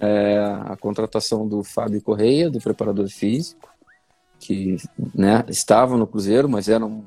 [0.00, 3.70] é, a contratação do Fábio Correia, do preparador físico
[4.40, 4.76] que
[5.14, 7.04] né, estavam no Cruzeiro, mas eram,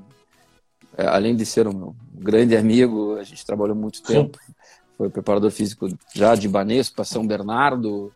[0.96, 4.54] é, além de ser um grande amigo, a gente trabalhou muito tempo, Sim.
[4.98, 8.12] Foi preparador físico já de Banespa, para São Bernardo,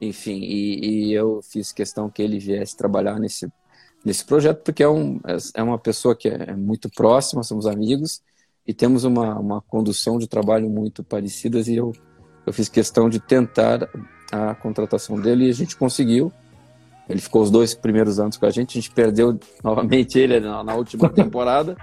[0.00, 3.50] enfim, e, e, eu fiz questão que ele viesse trabalhar nesse,
[4.04, 8.22] nesse projeto, porque é, um, é, é uma pessoa que é muito próxima, somos amigos,
[8.66, 11.92] e temos uma, uma condução de trabalho muito parecidas, e eu,
[12.46, 13.88] eu fiz questão de tentar
[14.32, 16.32] a contratação dele, e a gente conseguiu,
[17.08, 20.64] ele ficou os dois primeiros anos com a gente, a gente perdeu novamente ele na,
[20.64, 21.76] na última temporada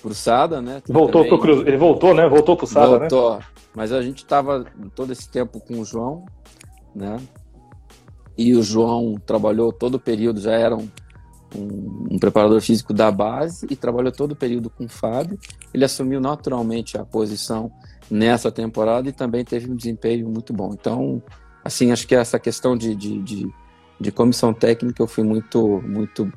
[0.00, 0.82] pro Sada, né?
[0.86, 1.28] Voltou também...
[1.28, 2.28] pro Cruzeiro, ele voltou, né?
[2.28, 3.08] Voltou pro Sada, né?
[3.08, 3.38] voltou.
[3.38, 3.44] né?
[3.74, 6.24] Mas a gente estava todo esse tempo com o João,
[6.94, 7.18] né?
[8.36, 10.88] E o João trabalhou todo o período, já era um,
[11.54, 15.38] um, um, preparador físico da base e trabalhou todo o período com o Fábio.
[15.72, 17.70] Ele assumiu naturalmente a posição
[18.10, 20.70] nessa temporada e também teve um desempenho muito bom.
[20.72, 21.22] Então,
[21.64, 23.52] assim, acho que essa questão de, de, de
[24.00, 26.30] de comissão técnica eu fui muito muito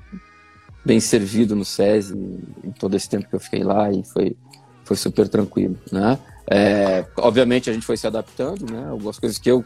[0.88, 2.16] bem servido no SESI
[2.64, 4.36] em todo esse tempo que eu fiquei lá e foi
[4.86, 6.18] foi super tranquilo, né?
[6.50, 8.88] É, obviamente a gente foi se adaptando, né?
[8.90, 9.66] Algumas coisas que eu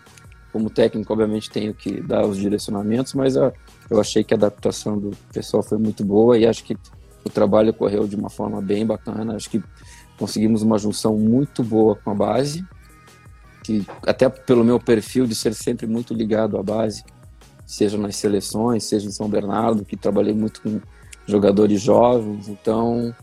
[0.51, 3.53] como técnico obviamente tenho que dar os direcionamentos, mas eu,
[3.89, 6.75] eu achei que a adaptação do pessoal foi muito boa e acho que
[7.23, 9.35] o trabalho correu de uma forma bem bacana.
[9.35, 9.63] Acho que
[10.17, 12.65] conseguimos uma junção muito boa com a base,
[13.63, 17.03] que até pelo meu perfil de ser sempre muito ligado à base,
[17.63, 20.81] seja nas seleções, seja em São Bernardo, que trabalhei muito com
[21.25, 23.13] jogadores jovens, então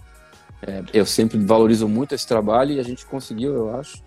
[0.63, 4.03] é, eu sempre valorizo muito esse trabalho e a gente conseguiu, eu acho,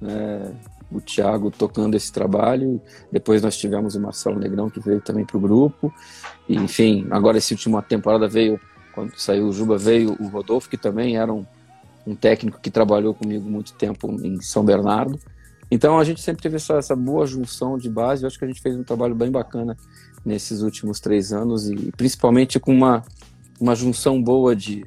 [0.00, 0.54] né,
[0.90, 2.80] o Thiago tocando esse trabalho,
[3.12, 5.92] depois nós tivemos o Marcelo Negrão que veio também para o grupo,
[6.48, 8.60] e, enfim, agora essa última temporada veio,
[8.94, 11.46] quando saiu o Juba, veio o Rodolfo, que também era um,
[12.06, 15.18] um técnico que trabalhou comigo muito tempo em São Bernardo,
[15.70, 18.24] então a gente sempre teve essa, essa boa junção de base.
[18.24, 19.76] Eu acho que a gente fez um trabalho bem bacana
[20.24, 23.04] nesses últimos três anos e principalmente com uma,
[23.60, 24.86] uma junção boa de,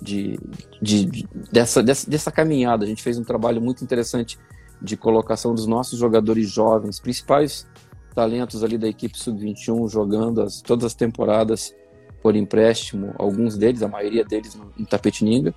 [0.00, 0.38] de,
[0.80, 2.84] de, de dessa, dessa, dessa caminhada.
[2.84, 4.38] A gente fez um trabalho muito interessante
[4.80, 7.66] de colocação dos nossos jogadores jovens, principais
[8.14, 11.74] talentos ali da equipe sub-21 jogando as, todas as temporadas
[12.20, 15.54] por empréstimo, alguns deles, a maioria deles no, no Tapetininga.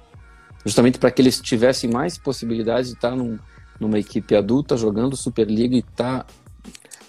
[0.65, 3.37] justamente para que eles tivessem mais possibilidades de estar num,
[3.79, 6.25] numa equipe adulta jogando Superliga e estar tá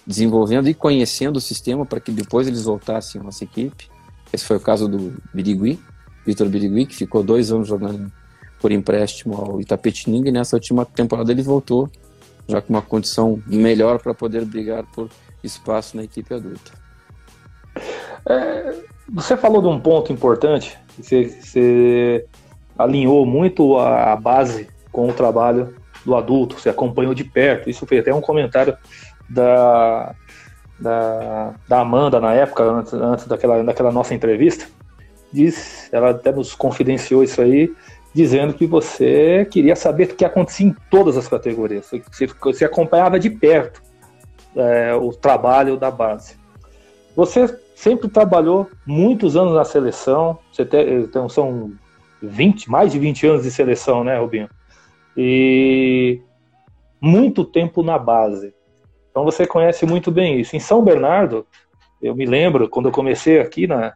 [0.05, 3.89] desenvolvendo e conhecendo o sistema para que depois eles voltassem à nossa equipe.
[4.31, 5.79] Esse foi o caso do Birigui,
[6.25, 8.11] Vitor Birigui, que ficou dois anos jogando
[8.59, 11.89] por empréstimo ao Itapetininga e nessa última temporada ele voltou
[12.47, 15.09] já com uma condição melhor para poder brigar por
[15.43, 16.71] espaço na equipe adulta.
[18.27, 18.73] É,
[19.09, 22.25] você falou de um ponto importante, você, você
[22.77, 27.69] alinhou muito a, a base com o trabalho do adulto, você acompanhou de perto.
[27.69, 28.77] Isso foi até um comentário
[29.29, 30.15] da,
[30.79, 34.65] da, da Amanda na época, antes, antes daquela, daquela nossa entrevista.
[35.31, 37.73] Diz, ela até nos confidenciou isso aí,
[38.13, 41.89] dizendo que você queria saber o que acontecia em todas as categorias.
[41.89, 43.81] Você, você acompanhava de perto
[44.55, 46.35] é, o trabalho da base.
[47.15, 51.71] Você sempre trabalhou muitos anos na seleção, você tem, então são
[52.21, 54.49] 20, mais de 20 anos de seleção, né, Rubinho?
[55.15, 56.21] E
[56.99, 58.53] muito tempo na base.
[59.17, 60.55] Então você conhece muito bem isso.
[60.55, 61.43] Em São Bernardo,
[61.99, 63.95] eu me lembro, quando eu comecei aqui na,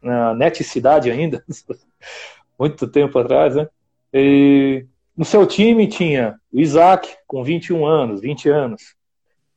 [0.00, 1.44] na Net Cidade ainda,
[2.56, 3.68] muito tempo atrás, né?
[4.14, 8.94] E no seu time tinha o Isaac, com 21 anos, 20 anos.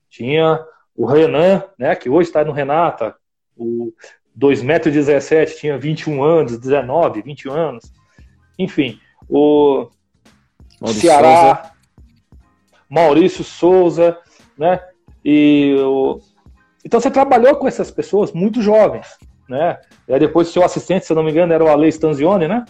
[0.09, 0.59] Tinha
[0.95, 3.15] o Renan, né, que hoje está no Renata,
[3.55, 3.93] o
[4.35, 7.93] 2,17m, tinha 21 anos, 19, 21 anos.
[8.57, 9.87] Enfim, o
[10.81, 11.71] Maurício Ceará, Souza.
[12.89, 14.17] Maurício Souza,
[14.57, 14.79] né?
[15.23, 16.19] E o...
[16.83, 19.77] Então você trabalhou com essas pessoas muito jovens, né?
[20.07, 22.65] E aí depois seu assistente, se eu não me engano, era o Ale Stanzioni, né?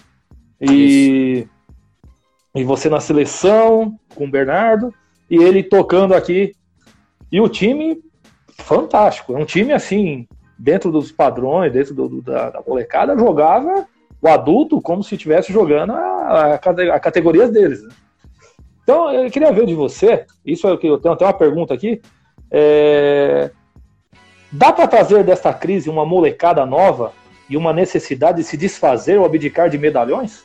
[0.60, 1.48] E,
[2.54, 4.94] e você na seleção com o Bernardo
[5.30, 6.54] e ele tocando aqui.
[7.32, 8.02] E o time
[8.60, 9.34] fantástico.
[9.34, 13.88] É um time assim, dentro dos padrões, dentro do, do, da, da molecada, jogava
[14.22, 16.56] o adulto como se estivesse jogando a, a,
[16.96, 17.82] a categorias deles.
[17.82, 17.90] Né?
[18.92, 21.74] Então, eu queria ver de você, isso é o que eu tenho até uma pergunta
[21.74, 22.02] aqui.
[22.52, 23.50] É,
[24.52, 27.14] dá para trazer desta crise uma molecada nova
[27.50, 30.44] e uma necessidade de se desfazer ou abdicar de medalhões?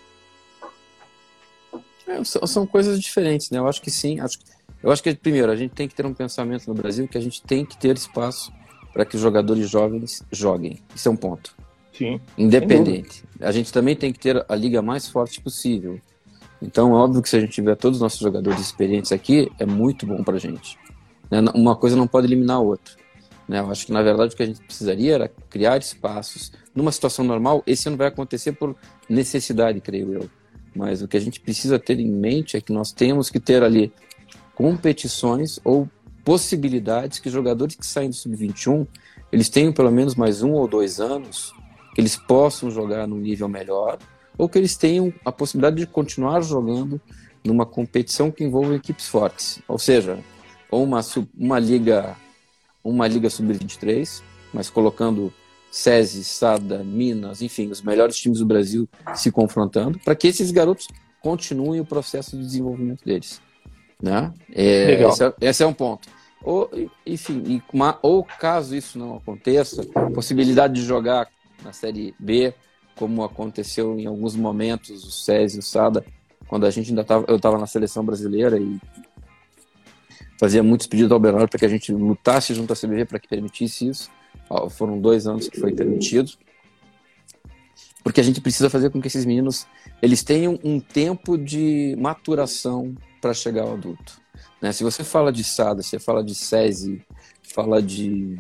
[2.07, 3.59] É, são coisas diferentes, né?
[3.59, 4.21] Eu acho que sim.
[4.21, 4.39] Acho,
[4.81, 7.21] eu acho que, primeiro, a gente tem que ter um pensamento no Brasil que a
[7.21, 8.53] gente tem que ter espaço
[8.93, 10.79] para que os jogadores jovens joguem.
[10.95, 11.53] Isso é um ponto.
[11.93, 12.21] Sim.
[12.39, 13.25] Independente.
[13.41, 16.01] A gente também tem que ter a liga mais forte possível.
[16.61, 20.07] Então, óbvio que se a gente tiver todos os nossos jogadores experientes aqui, é muito
[20.07, 20.79] bom para a gente.
[21.31, 21.41] Né?
[21.55, 22.95] Uma coisa não pode eliminar a outra.
[23.49, 23.61] Né?
[23.61, 26.53] Eu acho que, na verdade, o que a gente precisaria era criar espaços.
[26.75, 28.75] Numa situação normal, esse ano vai acontecer por
[29.09, 30.31] necessidade, creio eu.
[30.75, 33.63] Mas o que a gente precisa ter em mente é que nós temos que ter
[33.63, 33.93] ali
[34.55, 35.89] competições ou
[36.25, 38.87] possibilidades que jogadores que saem do sub-21
[39.31, 41.53] eles tenham pelo menos mais um ou dois anos
[41.95, 43.99] que eles possam jogar num nível melhor
[44.37, 47.01] ou que eles tenham a possibilidade de continuar jogando
[47.45, 50.19] numa competição que envolva equipes fortes, ou seja,
[50.71, 51.01] ou uma,
[51.39, 52.17] uma liga
[52.83, 54.23] uma liga sub-23,
[54.53, 55.33] mas colocando
[55.71, 60.87] SESI, SADA, Minas, enfim, os melhores times do Brasil se confrontando, para que esses garotos
[61.21, 63.41] continuem o processo de desenvolvimento deles.
[64.01, 64.33] Né?
[64.53, 65.11] É, Legal.
[65.11, 66.09] Esse, é, esse é um ponto.
[66.43, 66.71] Ou,
[67.05, 71.29] enfim, uma, ou caso isso não aconteça, possibilidade de jogar
[71.65, 72.55] na Série B,
[72.97, 76.05] como aconteceu em alguns momentos, o SESI, o SADA,
[76.49, 78.81] quando a gente ainda estava, eu estava na seleção brasileira e
[80.41, 83.29] fazia muitos pedidos ao Bernardo para que a gente lutasse junto à CBV para que
[83.29, 84.11] permitisse isso
[84.71, 86.31] foram dois anos que foi permitido,
[88.03, 89.67] porque a gente precisa fazer com que esses meninos
[90.01, 94.21] eles tenham um tempo de maturação para chegar ao adulto.
[94.63, 94.71] Né?
[94.73, 97.03] Se você fala de SADA, você fala de SESI,
[97.43, 98.39] fala de,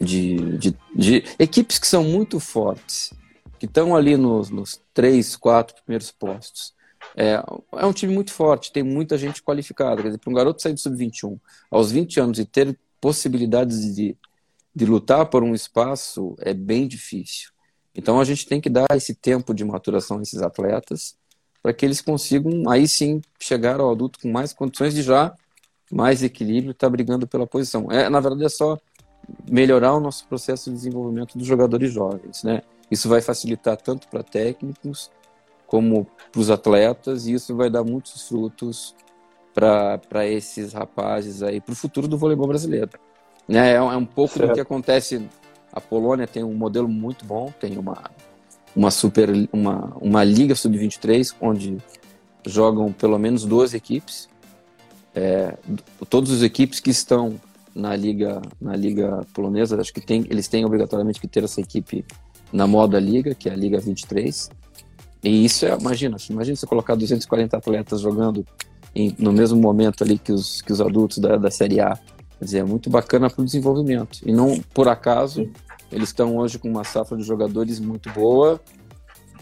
[0.00, 3.12] de, de, de equipes que são muito fortes,
[3.60, 6.74] que estão ali nos, nos três, quatro primeiros postos.
[7.16, 7.42] É,
[7.74, 10.02] é um time muito forte, tem muita gente qualificada.
[10.02, 11.38] Quer dizer, para um garoto sair do sub-21
[11.70, 14.16] aos 20 anos e ter possibilidades de
[14.74, 17.50] de lutar por um espaço é bem difícil.
[17.94, 21.16] Então a gente tem que dar esse tempo de maturação a esses atletas
[21.62, 25.34] para que eles consigam aí sim chegar ao adulto com mais condições de já
[25.92, 27.90] mais equilíbrio, estar tá brigando pela posição.
[27.90, 28.78] É, na verdade é só
[29.48, 32.62] melhorar o nosso processo de desenvolvimento dos jogadores jovens, né?
[32.90, 35.10] Isso vai facilitar tanto para técnicos
[35.66, 38.94] como para os atletas e isso vai dar muitos frutos
[39.54, 42.90] para esses rapazes aí, para o futuro do voleibol brasileiro.
[43.46, 43.72] Né?
[43.72, 44.50] É, é um pouco certo.
[44.50, 45.24] do que acontece.
[45.72, 48.10] A Polônia tem um modelo muito bom, tem uma,
[48.74, 51.78] uma super uma, uma liga sub-23 onde
[52.44, 54.28] jogam pelo menos duas equipes.
[55.14, 55.56] É,
[56.08, 57.40] todas as equipes que estão
[57.74, 62.04] na liga na liga polonesa, acho que tem, eles têm obrigatoriamente que ter essa equipe
[62.52, 64.50] na moda liga, que é a liga 23.
[65.22, 68.44] E isso é, imagina, imagina você colocar 240 atletas jogando
[68.94, 71.98] em, no mesmo momento ali que os, que os adultos da, da Série A.
[72.38, 74.20] Quer dizer, é muito bacana para o desenvolvimento.
[74.24, 75.48] E não por acaso,
[75.92, 78.60] eles estão hoje com uma safra de jogadores muito boa,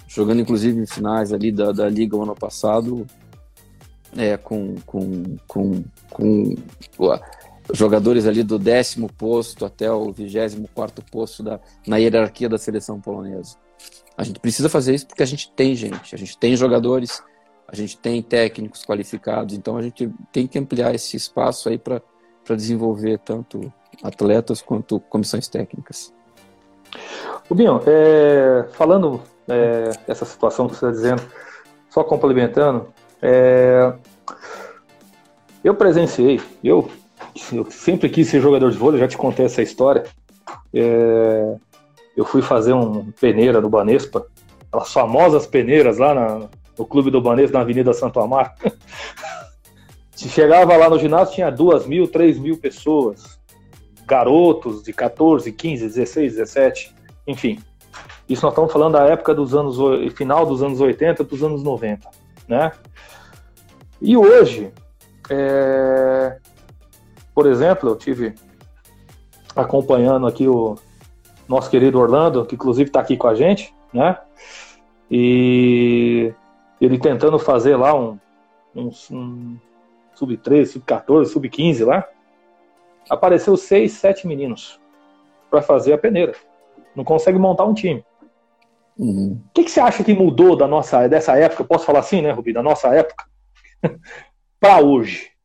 [0.09, 3.07] jogando inclusive em finais ali da, da Liga o ano passado,
[4.17, 6.55] é, com, com, com, com
[7.73, 13.01] jogadores ali do décimo posto até o vigésimo quarto posto da, na hierarquia da seleção
[13.01, 13.57] polonesa.
[14.17, 17.23] A gente precisa fazer isso porque a gente tem gente, a gente tem jogadores,
[17.69, 22.03] a gente tem técnicos qualificados, então a gente tem que ampliar esse espaço aí para
[22.57, 26.13] desenvolver tanto atletas quanto comissões técnicas.
[27.49, 31.23] Rubinho, é, falando é, essa situação que você está dizendo,
[31.91, 32.89] só complementando,
[33.23, 33.93] é,
[35.63, 36.91] eu presenciei, eu,
[37.53, 40.05] eu, sempre quis ser jogador de vôlei, já te contei essa história.
[40.73, 41.55] É,
[42.17, 44.27] eu fui fazer um peneira no Banespa,
[44.73, 46.49] as famosas peneiras lá na,
[46.79, 48.51] no clube do Banespa, na Avenida Santo Amaro.
[50.17, 53.39] Chegava lá no ginásio, tinha duas mil, três mil pessoas.
[54.05, 56.95] Garotos de 14, 15, 16, 17,
[57.27, 57.63] enfim.
[58.29, 59.77] Isso nós estamos falando da época dos anos,
[60.15, 62.09] final dos anos 80 dos anos 90,
[62.49, 62.73] né?
[64.01, 64.73] E hoje,
[65.31, 66.37] é...
[67.39, 68.35] por exemplo, eu tive
[69.55, 70.75] acompanhando aqui o,
[71.47, 74.19] nosso querido Orlando, que inclusive está aqui com a gente, né?
[75.09, 76.35] E
[76.81, 78.19] ele tentando fazer lá um,
[78.75, 79.57] um, um
[80.17, 82.09] sub-13, sub-14, sub-15 lá.
[83.09, 84.81] Apareceu seis, sete meninos
[85.49, 86.35] para fazer a peneira.
[86.93, 88.05] Não consegue montar um time.
[88.99, 89.41] Uhum.
[89.47, 91.63] O que, que, você acha que mudou da nossa, dessa época?
[91.63, 92.53] Posso falar assim, né, Rubi?
[92.53, 93.27] Da nossa época
[94.59, 95.38] para hoje?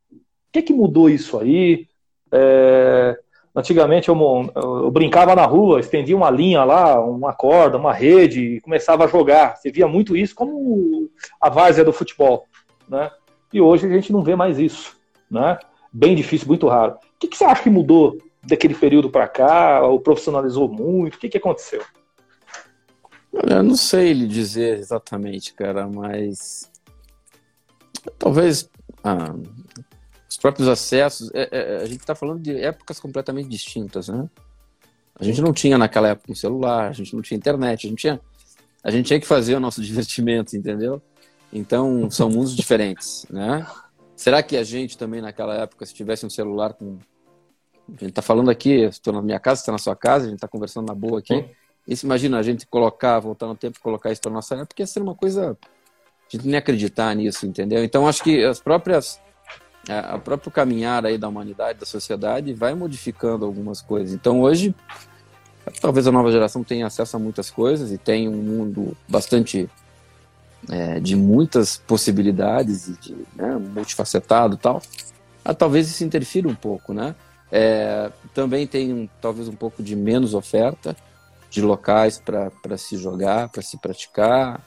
[0.53, 1.87] O que, que mudou isso aí?
[2.31, 3.17] É,
[3.55, 8.61] Antigamente eu, eu, brincava na rua, estendia uma linha lá, uma corda, uma rede e
[8.61, 9.55] começava a jogar.
[9.55, 11.07] Você via muito isso como
[11.39, 12.47] a várzea do futebol,
[12.89, 13.11] né?
[13.53, 14.97] E hoje a gente não vê mais isso,
[15.29, 15.59] né?
[15.91, 16.93] Bem difícil, muito raro.
[16.93, 19.85] O que, que você acha que mudou daquele período para cá?
[19.85, 21.13] Ou profissionalizou muito?
[21.13, 21.83] O que, que aconteceu?
[23.31, 26.71] Eu não sei lhe dizer exatamente, cara, mas
[28.17, 28.67] talvez
[29.03, 29.35] ah,
[30.33, 31.29] os próprios acessos.
[31.33, 34.27] É, é, a gente está falando de épocas completamente distintas, né?
[35.15, 37.99] A gente não tinha naquela época um celular, a gente não tinha internet, a gente
[37.99, 38.19] tinha,
[38.83, 41.01] a gente tinha que fazer o nosso divertimento, entendeu?
[41.51, 43.65] Então são mundos diferentes, né?
[44.15, 46.97] Será que a gente também naquela época, se tivesse um celular com.
[47.87, 50.37] A gente está falando aqui, estou na minha casa, está na sua casa, a gente
[50.37, 51.45] está conversando na boa aqui.
[51.87, 54.87] E se imagina a gente colocar, voltar no tempo, colocar isso para nossa época, ia
[54.87, 55.55] ser uma coisa.
[55.61, 57.83] A gente nem acreditar nisso, entendeu?
[57.83, 59.21] Então acho que as próprias
[59.89, 64.13] a, próprio caminhar aí da humanidade, da sociedade, vai modificando algumas coisas.
[64.13, 64.73] Então hoje,
[65.81, 69.69] talvez a nova geração tenha acesso a muitas coisas e tem um mundo bastante
[70.69, 74.81] é, de muitas possibilidades e de né, multifacetado tal.
[75.43, 77.15] Ah, talvez isso interfira um pouco, né?
[77.51, 80.95] É, também tem um, talvez um pouco de menos oferta
[81.49, 84.59] de locais para se jogar, para se praticar.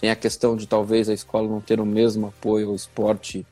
[0.00, 3.44] Tem a questão de talvez a escola não ter o mesmo apoio ao esporte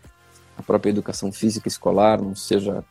[0.61, 2.84] a própria educação física escolar não seja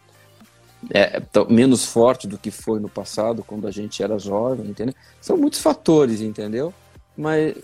[0.91, 4.95] é, menos forte do que foi no passado, quando a gente era jovem, entendeu?
[5.21, 6.73] São muitos fatores, entendeu?
[7.17, 7.55] Mas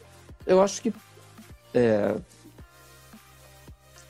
[0.46, 0.94] eu acho que
[1.74, 2.16] é,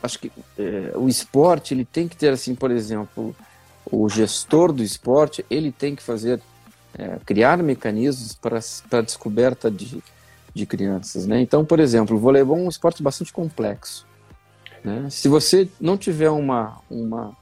[0.02, 3.36] acho que é, o esporte ele tem que ter assim, por exemplo,
[3.92, 6.42] o gestor do esporte ele tem que fazer
[6.98, 10.04] é, criar mecanismos para para descoberta de,
[10.54, 11.42] de crianças, né?
[11.42, 14.06] Então, por exemplo, o voleibol é um esporte bastante complexo.
[14.86, 15.10] Né?
[15.10, 17.36] Se você não tiver uma, uma,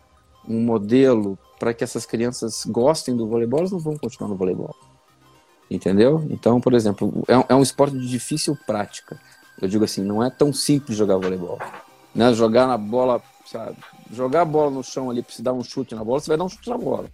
[0.47, 4.73] um modelo para que essas crianças gostem do voleibol, elas não vão continuar no voleibol.
[5.69, 6.25] Entendeu?
[6.29, 9.19] Então, por exemplo, é, é um esporte de difícil prática.
[9.61, 11.59] Eu digo assim, não é tão simples jogar voleibol.
[12.15, 12.33] Né?
[12.33, 13.75] Jogar na bola, sabe?
[14.09, 16.37] Jogar a bola no chão ali para se dar um chute na bola, você vai
[16.37, 17.09] dar um chute na bola.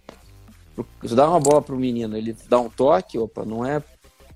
[1.04, 3.82] Se dá uma bola para o menino, ele dá um toque, opa, não é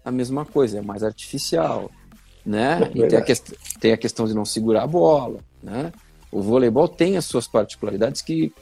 [0.05, 1.88] a mesma coisa, é mais artificial
[2.45, 2.90] né?
[2.95, 3.24] É e tem a,
[3.80, 5.92] tem a questão de não segurar a bola, né?
[6.30, 8.53] O voleibol tem as suas particularidades que,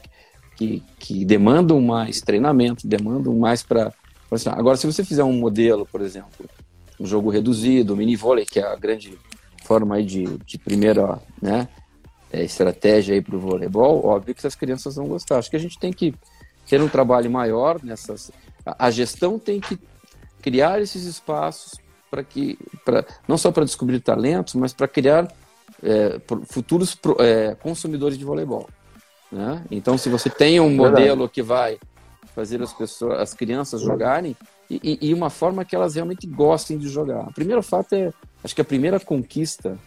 [0.56, 3.92] que, que demandam mais treinamento, demandam mais para.
[4.48, 6.48] Agora, se você fizer um modelo, por exemplo,
[7.00, 9.18] um jogo reduzido, mini vôlei, que é a grande
[9.64, 11.68] forma aí de, de primeira né,
[12.30, 15.38] é, estratégia para o voleibol, óbvio que as crianças vão gostar.
[15.38, 16.14] Acho que a gente tem que
[16.66, 18.30] ter um trabalho maior nessas.
[18.64, 19.78] A, a gestão tem que
[20.40, 21.81] criar esses espaços
[22.12, 25.32] para que, pra, não só para descobrir talentos, mas para criar
[25.82, 28.68] é, futuros é, consumidores de voleibol.
[29.30, 29.64] Né?
[29.70, 31.78] Então, se você tem um modelo que vai
[32.34, 34.36] fazer as pessoas, as crianças jogarem
[34.68, 37.28] e, e, uma forma que elas realmente gostem de jogar.
[37.28, 38.12] O primeiro fato é,
[38.44, 39.78] acho que a primeira conquista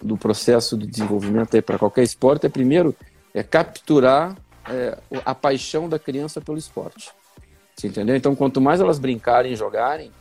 [0.00, 2.94] do processo de desenvolvimento para qualquer esporte é primeiro
[3.34, 4.36] é capturar
[4.68, 7.10] é, a paixão da criança pelo esporte.
[7.74, 8.14] Você entendeu?
[8.14, 10.12] Então, quanto mais elas brincarem jogarem,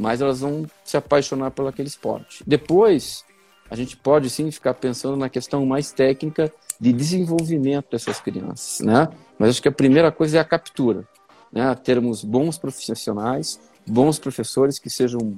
[0.00, 2.42] mais elas vão se apaixonar por aquele esporte.
[2.46, 3.22] Depois,
[3.70, 9.08] a gente pode sim ficar pensando na questão mais técnica de desenvolvimento dessas crianças, né?
[9.38, 11.06] Mas acho que a primeira coisa é a captura,
[11.52, 11.74] né?
[11.74, 15.36] Termos bons profissionais, bons professores que sejam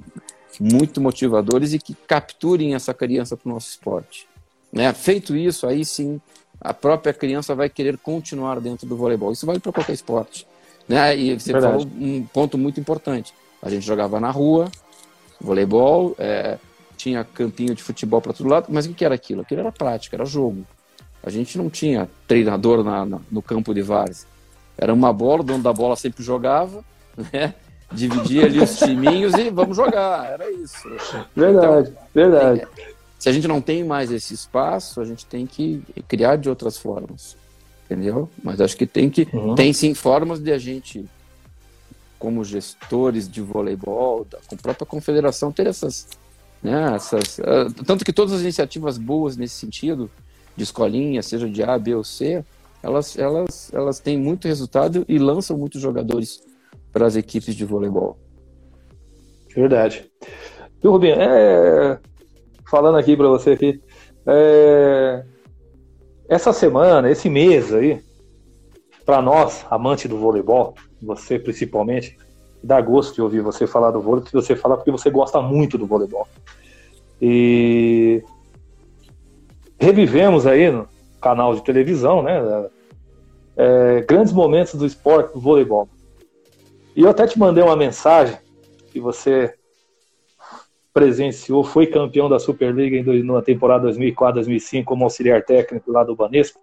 [0.59, 4.27] muito motivadores e que capturem essa criança para o nosso esporte.
[4.71, 4.91] Né?
[4.93, 6.21] Feito isso, aí sim
[6.61, 9.31] a própria criança vai querer continuar dentro do voleibol.
[9.31, 10.47] Isso vale para qualquer esporte.
[10.87, 11.17] Né?
[11.17, 11.83] E você Verdade.
[11.83, 13.33] falou um ponto muito importante.
[13.63, 14.69] A gente jogava na rua,
[15.39, 16.57] voleibol, é,
[16.97, 19.41] tinha campinho de futebol para todo lado, mas o que era aquilo?
[19.41, 20.65] Aquilo era prática, era jogo.
[21.23, 24.27] A gente não tinha treinador na, na, no campo de várzea.
[24.77, 26.83] Era uma bola, o dono da bola sempre jogava,
[27.31, 27.55] né?
[27.93, 30.31] dividia ali os timinhos e vamos jogar.
[30.31, 30.89] Era isso.
[31.35, 32.61] Verdade, então, verdade.
[32.61, 36.49] É, se a gente não tem mais esse espaço, a gente tem que criar de
[36.49, 37.37] outras formas.
[37.85, 38.29] Entendeu?
[38.43, 39.27] Mas acho que tem que.
[39.31, 39.55] Uhum.
[39.55, 41.05] Tem sim formas de a gente,
[42.23, 46.07] como gestores de voleibol, da, com a própria confederação, ter essas.
[46.61, 50.09] Né, essas uh, tanto que todas as iniciativas boas nesse sentido,
[50.55, 52.41] de escolinha, seja de A, B ou C,
[52.81, 56.41] elas, elas, elas têm muito resultado e lançam muitos jogadores
[56.93, 58.17] para as equipes de voleibol.
[59.53, 60.09] Verdade.
[60.81, 61.99] E Rubinho, é...
[62.71, 63.81] falando aqui para você aqui,
[64.25, 65.25] é...
[66.29, 68.01] essa semana, esse mês aí,
[69.05, 72.17] para nós, amantes do voleibol, você principalmente,
[72.63, 75.77] dá gosto de ouvir você falar do vôlei, porque você fala porque você gosta muito
[75.77, 76.27] do voleibol.
[77.21, 78.23] E
[79.79, 80.87] revivemos aí no
[81.21, 82.69] canal de televisão, né?
[83.55, 85.87] É, grandes momentos do esporte do voleibol.
[86.95, 88.37] E eu até te mandei uma mensagem
[88.91, 89.53] que você
[90.93, 96.59] presenciou, foi campeão da Superliga em, na temporada 2004-2005 como auxiliar técnico lá do Banespa,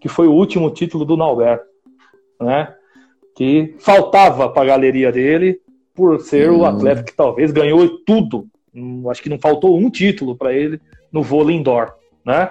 [0.00, 1.62] que foi o último título do Nauber,
[2.40, 2.74] né?
[3.38, 5.60] Que faltava para a galeria dele
[5.94, 6.58] por ser hum.
[6.58, 8.48] o atleta que talvez ganhou tudo.
[8.74, 10.80] Hum, acho que não faltou um título para ele
[11.12, 12.50] no vôlei indoor, né?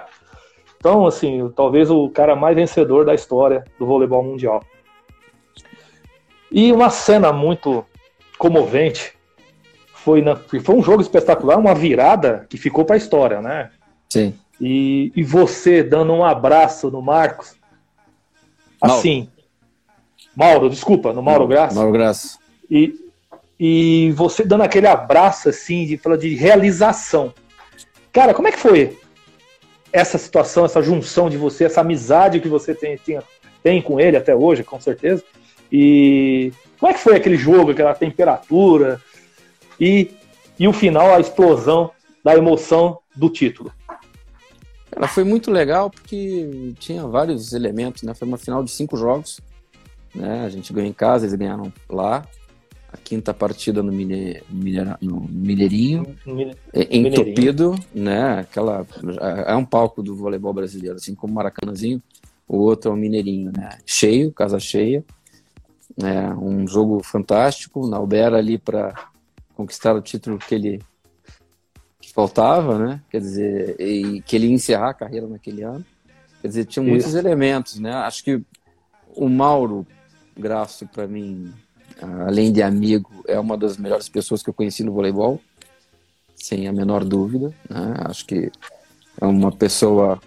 [0.78, 4.64] Então, assim, talvez o cara mais vencedor da história do voleibol mundial.
[6.50, 7.84] E uma cena muito
[8.38, 9.12] comovente
[9.92, 13.70] foi, na, foi um jogo espetacular, uma virada que ficou para a história, né?
[14.08, 14.34] Sim.
[14.58, 17.56] E, e você dando um abraço no Marcos,
[18.80, 19.28] assim,
[20.38, 21.74] Mauro, desculpa, no Mauro, Graça.
[21.74, 22.38] Mauro Graça.
[22.70, 22.94] E,
[23.58, 27.34] e você dando aquele abraço assim, de, de realização.
[28.12, 28.96] Cara, como é que foi
[29.92, 33.18] essa situação, essa junção de você, essa amizade que você tem, tem,
[33.64, 35.24] tem com ele até hoje, com certeza?
[35.72, 39.02] E como é que foi aquele jogo, aquela temperatura
[39.80, 40.08] e,
[40.56, 41.90] e o final, a explosão
[42.22, 43.72] da emoção do título?
[44.94, 48.14] Ela foi muito legal porque tinha vários elementos, né?
[48.14, 49.40] Foi uma final de cinco jogos,
[50.14, 50.44] né?
[50.44, 52.26] A gente ganhou em casa, eles ganharam lá.
[52.90, 54.40] A quinta partida no, Mine,
[55.02, 56.16] no Mineirinho,
[56.72, 58.38] é, entupido, né?
[58.38, 58.86] Aquela
[59.46, 62.02] é um palco do voleibol brasileiro, assim como o Maracanãzinho.
[62.48, 63.78] O outro é o Mineirinho, né?
[63.84, 65.04] Cheio, casa cheia.
[66.02, 68.94] É um jogo fantástico, na Albera ali para
[69.54, 70.80] conquistar o título que ele
[72.00, 73.02] que faltava, né?
[73.10, 75.84] Quer dizer, e que ele ia encerrar a carreira naquele ano.
[76.40, 77.18] Quer dizer, tinha muitos Isso.
[77.18, 77.92] elementos, né?
[77.92, 78.40] Acho que
[79.14, 79.86] o Mauro
[80.38, 81.52] Graço, para mim,
[82.00, 85.40] além de amigo, é uma das melhores pessoas que eu conheci no voleibol,
[86.36, 87.52] sem a menor dúvida.
[87.68, 87.94] Né?
[88.04, 88.50] Acho que
[89.20, 90.20] é uma pessoa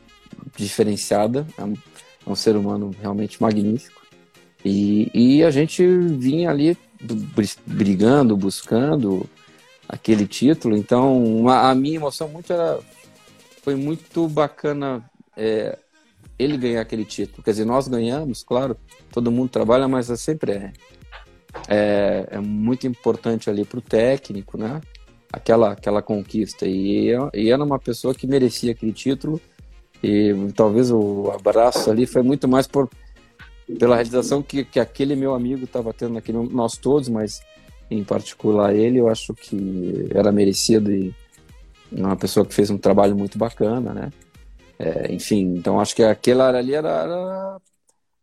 [0.58, 4.02] diferenciada, é um, é um ser humano realmente magnífico.
[4.66, 6.78] E, e a gente vinha ali
[7.66, 9.28] brigando, buscando
[9.88, 10.76] aquele título.
[10.76, 12.80] Então, a minha emoção muito era,
[13.64, 15.04] foi muito bacana
[15.36, 15.78] é,
[16.38, 17.44] ele ganhar aquele título.
[17.44, 18.78] Quer dizer, nós ganhamos, claro,
[19.12, 20.74] todo mundo trabalha, mas é sempre é,
[21.68, 24.82] é, é muito importante ali para o técnico, né?
[25.32, 26.66] Aquela, aquela conquista.
[26.66, 29.40] E, e era uma pessoa que merecia aquele título.
[30.04, 32.90] E talvez o abraço ali foi muito mais por
[33.80, 37.42] pela realização que, que aquele meu amigo estava tendo naquele nós todos, mas
[37.90, 41.14] em particular ele, eu acho que era merecido e
[41.92, 44.10] uma pessoa que fez um trabalho muito bacana, né?
[44.82, 47.58] É, enfim, então acho que aquela ali era, era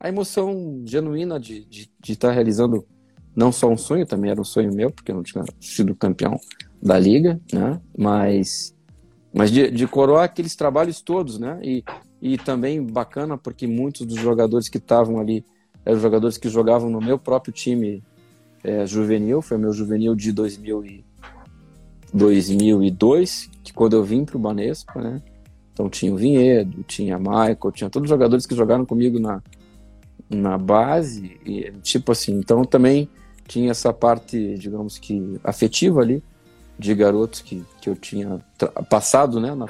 [0.01, 2.85] a emoção genuína de estar de, de tá realizando
[3.35, 6.37] não só um sonho, também era um sonho meu, porque eu não tinha sido campeão
[6.83, 7.81] da liga, né?
[7.97, 8.75] Mas,
[9.33, 11.61] mas de, de coroar aqueles trabalhos todos, né?
[11.63, 11.85] E,
[12.21, 15.45] e também bacana porque muitos dos jogadores que estavam ali
[15.85, 18.03] eram jogadores que jogavam no meu próprio time
[18.65, 21.05] é, juvenil, foi meu juvenil de 2000 e
[22.13, 25.23] 2002, que quando eu vim para o Banespa, né?
[25.79, 29.41] Então tinha o Vinhedo, tinha Michael, tinha todos os jogadores que jogaram comigo na,
[30.29, 33.09] na base, e, tipo assim, então também
[33.47, 36.21] tinha essa parte, digamos que afetiva ali,
[36.77, 38.45] de garotos que, que eu tinha
[38.91, 39.69] passado, né, na,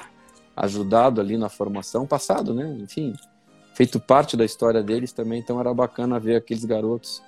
[0.57, 3.13] ajudado ali na formação, passado, né, enfim,
[3.75, 7.23] feito parte da história deles também, então era bacana ver aqueles garotos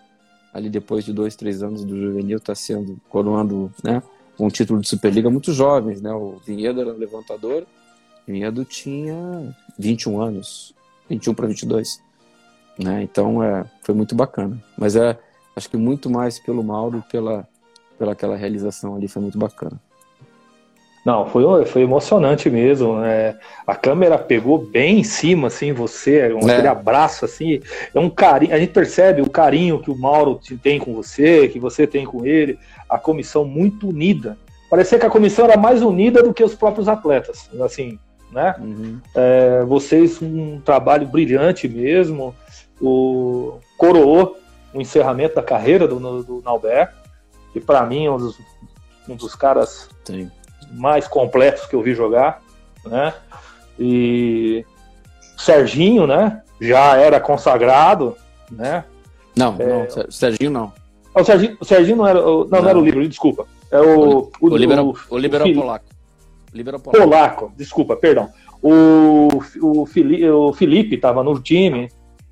[0.55, 4.03] ali depois de dois, três anos do juvenil tá sendo, coroando, né,
[4.39, 7.67] um título de Superliga muito jovens, né, o Vinhedo era levantador,
[8.31, 10.75] Vinhedo tinha 21 anos,
[11.09, 12.03] 21 para 22,
[12.79, 15.19] né, então é, foi muito bacana, mas é,
[15.55, 17.47] acho que muito mais pelo Mauro, pela,
[17.99, 19.81] pela aquela realização ali, foi muito bacana.
[21.05, 22.99] Não, foi, foi emocionante mesmo.
[22.99, 23.37] Né?
[23.67, 26.53] A câmera pegou bem em cima, assim, você, um, é.
[26.53, 27.61] aquele abraço, assim,
[27.95, 28.55] é um carinho.
[28.55, 32.27] A gente percebe o carinho que o Mauro tem com você, que você tem com
[32.27, 32.59] ele,
[32.89, 34.37] a comissão muito unida.
[34.69, 37.99] Parecia que a comissão era mais unida do que os próprios atletas, assim,
[38.31, 38.55] né?
[38.59, 39.01] Uhum.
[39.15, 42.35] É, vocês um trabalho brilhante mesmo.
[42.81, 44.39] O coroou
[44.73, 46.91] o encerramento da carreira do, do Nauber,
[47.53, 48.39] que para mim é um dos,
[49.09, 50.31] um dos caras Sim
[50.73, 52.43] mais completos que eu vi jogar,
[52.85, 53.13] né?
[53.79, 54.65] E
[55.37, 56.43] Serginho, né?
[56.61, 58.17] Já era consagrado,
[58.51, 58.85] né?
[59.37, 59.67] Não, é...
[59.67, 60.73] não, Serginho não.
[61.15, 63.47] O Serginho, o Serginho não era, não, não, não era o livro, desculpa.
[63.71, 64.51] É o o, o,
[65.11, 65.85] o, libero o polaco.
[66.53, 67.03] Libero polaco.
[67.03, 68.29] Polaco, desculpa, perdão.
[68.63, 69.29] O,
[69.63, 71.89] o, Felipe, o Felipe tava no time,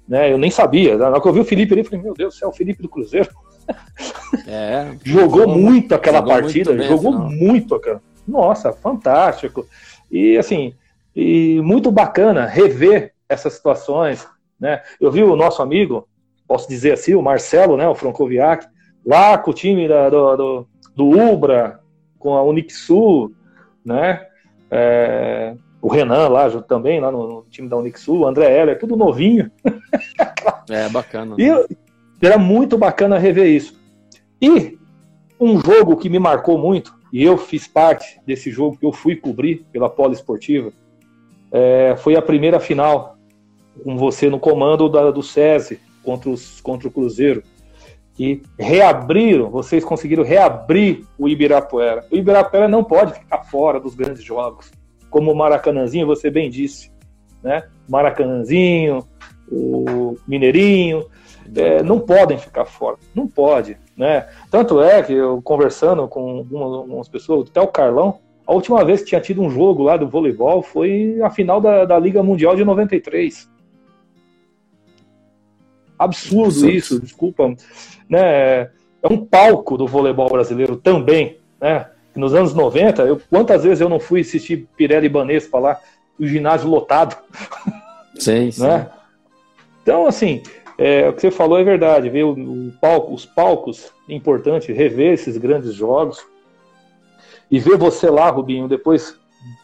[0.07, 0.33] né?
[0.33, 0.97] Eu nem sabia.
[0.97, 2.53] Na hora que eu vi o Felipe ali, eu falei, meu Deus do céu, o
[2.53, 3.29] Felipe do Cruzeiro.
[4.47, 9.67] É, jogou, jogou muito aquela jogou partida, muito bem, jogou muito aquela nossa, fantástico.
[10.11, 10.75] E assim,
[11.17, 14.27] e muito bacana rever essas situações.
[14.61, 14.83] Né?
[15.01, 16.07] Eu vi o nosso amigo,
[16.47, 18.67] posso dizer assim, o Marcelo, né, o Francoviac,
[19.05, 21.81] lá com o time da, do, do, do Ubra,
[22.19, 23.33] com a Unixul,
[23.89, 24.27] né?
[24.71, 28.97] É, o Renan lá também, lá no, no time da Unixul, o André Heller, tudo
[28.97, 29.51] novinho.
[30.69, 31.37] é, bacana.
[31.39, 31.47] E
[32.21, 33.79] era muito bacana rever isso.
[34.41, 34.79] E
[35.41, 39.17] um jogo que me marcou muito e eu fiz parte desse jogo que eu fui
[39.17, 40.73] cobrir pela Poliesportiva,
[41.51, 43.17] é, foi a primeira final
[43.83, 47.43] com você no comando da, do SESI contra, os, contra o Cruzeiro,
[48.19, 52.05] que reabriram, vocês conseguiram reabrir o Ibirapuera.
[52.11, 54.73] O Ibirapuera não pode ficar fora dos grandes jogos,
[55.09, 56.91] como o Maracanãzinho, você bem disse,
[57.41, 57.63] né?
[57.89, 59.07] Maracanãzinho,
[59.49, 61.07] o Mineirinho,
[61.55, 63.79] é, não podem ficar fora, não pode.
[63.97, 64.27] Né?
[64.51, 69.11] Tanto é que eu conversando com algumas pessoas, até o Carlão, a última vez que
[69.11, 72.65] tinha tido um jogo lá do voleibol foi a final da, da Liga Mundial de
[72.65, 73.49] 93.
[75.99, 77.55] Absurdo isso, desculpa.
[78.09, 78.21] Né?
[78.21, 78.71] É
[79.11, 81.39] um palco do voleibol brasileiro também.
[81.61, 81.87] Né?
[82.15, 85.81] Nos anos 90, eu, quantas vezes eu não fui assistir Pirelli Banespa lá,
[86.19, 87.17] o ginásio lotado.
[88.15, 88.63] Sim, sim.
[88.63, 88.89] Né?
[89.83, 90.43] Então, assim,
[90.77, 94.73] é, o que você falou é verdade, ver o, o palco, os palcos, é importante
[94.73, 96.25] rever esses grandes jogos
[97.51, 99.18] e ver você lá, Rubinho, depois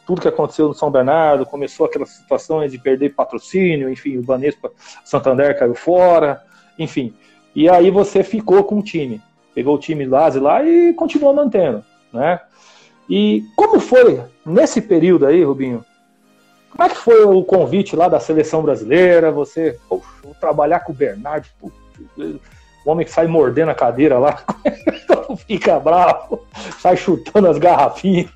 [0.07, 4.71] tudo que aconteceu no São Bernardo, começou aquelas situações de perder patrocínio, enfim, o Banespa
[5.05, 6.43] Santander caiu fora,
[6.79, 7.15] enfim.
[7.55, 9.21] E aí você ficou com o time,
[9.55, 12.41] pegou o time lá, lá e continuou mantendo, né?
[13.09, 15.85] E como foi nesse período aí, Rubinho?
[16.71, 19.31] Como é que foi o convite lá da seleção brasileira?
[19.31, 21.47] Você, poxa, vou trabalhar com o Bernardo,
[22.19, 24.43] o homem que sai mordendo a cadeira lá,
[25.47, 26.45] fica bravo,
[26.81, 28.31] sai chutando as garrafinhas.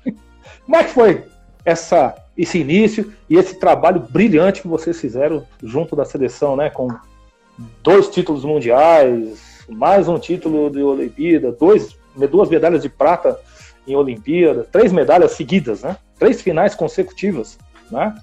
[0.69, 1.23] Como é que foi
[1.65, 6.69] essa, esse início e esse trabalho brilhante que vocês fizeram junto da seleção, né?
[6.69, 6.89] Com
[7.81, 11.97] dois títulos mundiais, mais um título de Olimpíada, dois,
[12.29, 13.35] duas medalhas de prata
[13.87, 15.97] em Olimpíada, três medalhas seguidas, né?
[16.19, 17.57] Três finais consecutivas,
[17.89, 18.13] né?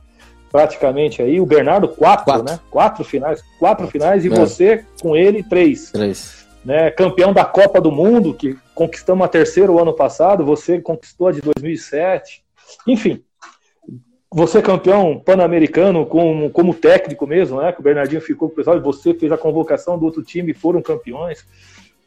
[0.53, 1.41] praticamente aí.
[1.41, 2.45] O Bernardo, quatro, quatro.
[2.45, 2.61] né?
[2.71, 4.31] Quatro finais, quatro finais e é.
[4.31, 5.91] você com ele, três.
[5.91, 6.46] Três.
[6.67, 6.91] Né?
[6.91, 11.33] Campeão da Copa do Mundo, que conquistamos a terceira o ano passado, você conquistou a
[11.33, 12.43] de 2007.
[12.89, 13.23] Enfim,
[14.29, 17.71] você campeão pan-americano como, como técnico mesmo, né?
[17.71, 20.51] Que o Bernardinho ficou com o pessoal e você fez a convocação do outro time
[20.51, 21.47] e foram campeões.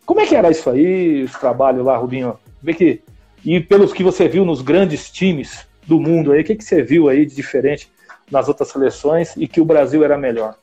[0.05, 2.38] Como é que era isso aí, esse trabalho lá, Rubinho?
[2.62, 3.01] Vê que
[3.45, 6.84] e pelos que você viu nos grandes times do mundo aí, o que, que você
[6.84, 7.89] viu aí de diferente
[8.30, 10.57] nas outras seleções e que o Brasil era melhor?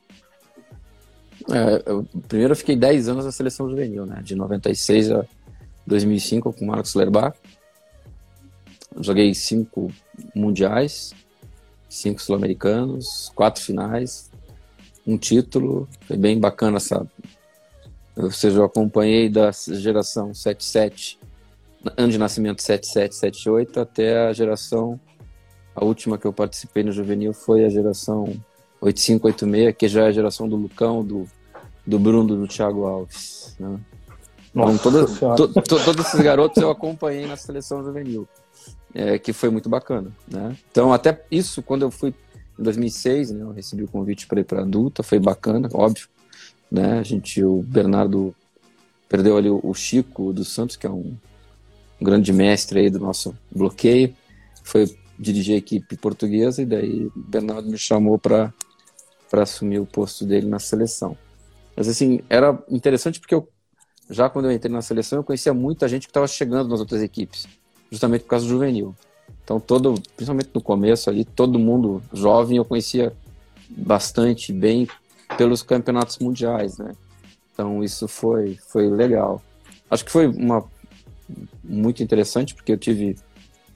[1.51, 4.21] É, eu, primeiro eu fiquei 10 anos na seleção juvenil, né?
[4.23, 5.25] De 96 a
[5.87, 7.39] 2005 com o Marcos Lerbach.
[8.99, 9.93] Joguei cinco
[10.35, 11.13] mundiais,
[11.89, 14.31] cinco sul-americanos, quatro finais,
[15.07, 15.87] um título.
[16.07, 17.07] Foi bem bacana essa.
[18.17, 21.19] Ou seja, eu acompanhei da geração 77
[21.97, 24.99] ano de nascimento 7778 até a geração
[25.77, 28.25] a última que eu participei no juvenil foi a geração
[28.81, 31.29] 8586, que já é a geração do Lucão, do,
[31.87, 33.55] do Bruno, do Thiago Alves.
[33.59, 33.79] Né?
[34.51, 38.27] Então, toda, to, to, todos esses garotos eu acompanhei na seleção juvenil,
[38.95, 40.11] é, que foi muito bacana.
[40.27, 40.57] Né?
[40.71, 42.15] Então, até isso, quando eu fui
[42.59, 46.09] em 2006, né, eu recebi o convite para ir para adulta, foi bacana, óbvio.
[46.71, 46.99] Né?
[46.99, 48.35] A gente, o Bernardo
[49.09, 51.15] perdeu ali o, o Chico dos Santos, que é um,
[52.01, 54.15] um grande mestre aí do nosso bloqueio.
[54.65, 54.87] Foi
[55.19, 58.53] dirigir a equipe portuguesa e daí o Bernardo me chamou para
[59.33, 61.17] assumir o posto dele na seleção.
[61.77, 63.49] Mas assim, era interessante porque eu,
[64.09, 67.03] já quando eu entrei na seleção eu conhecia muita gente que estava chegando nas outras
[67.03, 67.47] equipes,
[67.91, 68.95] justamente por causa do juvenil.
[69.45, 73.13] Então todo, principalmente no começo ali, todo mundo jovem eu conhecia
[73.69, 74.89] bastante bem
[75.37, 76.93] pelos campeonatos mundiais, né?
[77.53, 79.43] Então isso foi foi legal.
[79.91, 80.65] Acho que foi uma
[81.63, 83.17] muito interessante porque eu tive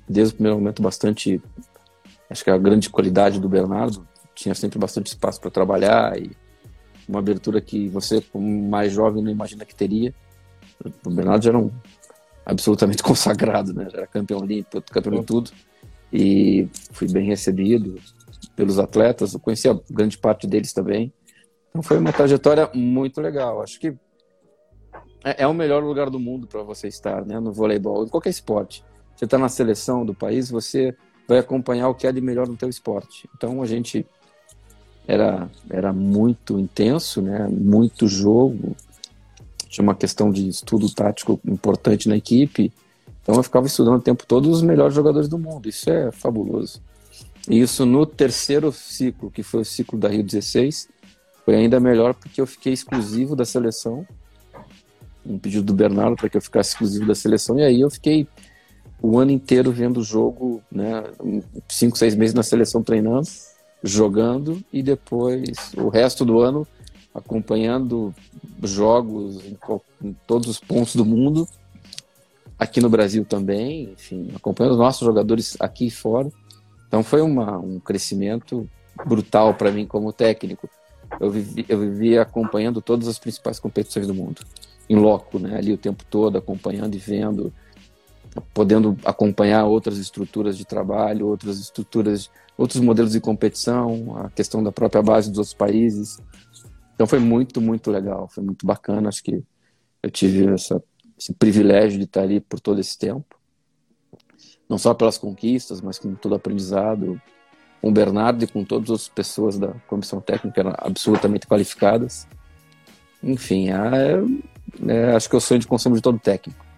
[0.09, 1.41] desde o primeiro momento bastante.
[2.29, 6.31] Acho que a grande qualidade do Bernardo tinha sempre bastante espaço para trabalhar e
[7.11, 10.15] uma abertura que você, como mais jovem, não imagina que teria.
[11.05, 11.71] O Bernardo já era um
[12.45, 13.89] absolutamente consagrado, né?
[13.91, 15.51] Já era campeão olímpico, campeão de tudo.
[16.13, 18.01] E fui bem recebido
[18.57, 21.13] pelos atletas, eu conhecia grande parte deles também.
[21.69, 23.63] Então foi uma trajetória muito legal.
[23.63, 23.89] Acho que
[25.25, 27.39] é, é o melhor lugar do mundo para você estar, né?
[27.39, 28.85] No voleibol, em qualquer esporte
[29.21, 30.97] você está na seleção do país, você
[31.29, 33.29] vai acompanhar o que há de melhor no teu esporte.
[33.37, 34.07] Então a gente
[35.07, 37.49] era, era muito intenso, né?
[37.49, 38.77] muito jogo,
[39.69, 42.73] tinha uma questão de estudo tático importante na equipe,
[43.23, 46.83] então eu ficava estudando o tempo todo os melhores jogadores do mundo, isso é fabuloso.
[47.49, 50.89] E isso no terceiro ciclo, que foi o ciclo da Rio 16,
[51.45, 54.07] foi ainda melhor porque eu fiquei exclusivo da seleção,
[55.25, 58.27] um pedido do Bernardo para que eu ficasse exclusivo da seleção, e aí eu fiquei
[59.03, 61.05] o ano inteiro vendo o jogo, né?
[61.69, 63.29] Cinco, seis meses na seleção treinando,
[63.83, 66.67] jogando e depois o resto do ano
[67.15, 68.15] acompanhando
[68.63, 69.57] jogos em,
[70.03, 71.49] em todos os pontos do mundo,
[72.59, 76.31] aqui no Brasil também, enfim, acompanhando os nossos jogadores aqui e fora.
[76.87, 78.69] Então foi uma, um crescimento
[79.07, 80.69] brutal para mim como técnico.
[81.19, 84.43] Eu vivi, eu vivi acompanhando todas as principais competições do mundo,
[84.89, 85.57] em loco, né?
[85.57, 87.53] Ali o tempo todo, acompanhando e vendo
[88.55, 94.71] podendo acompanhar outras estruturas de trabalho, outras estruturas, outros modelos de competição, a questão da
[94.71, 96.19] própria base dos outros países.
[96.95, 99.09] Então foi muito, muito legal, foi muito bacana.
[99.09, 99.43] Acho que
[100.03, 100.83] eu tive essa,
[101.19, 103.39] esse privilégio de estar ali por todo esse tempo.
[104.69, 107.21] Não só pelas conquistas, mas com todo aprendizado,
[107.81, 112.29] com o Bernardo e com todas as pessoas da comissão técnica eram absolutamente qualificadas.
[113.23, 114.23] Enfim, é,
[114.87, 116.70] é, acho que é o sonho de consumo de todo técnico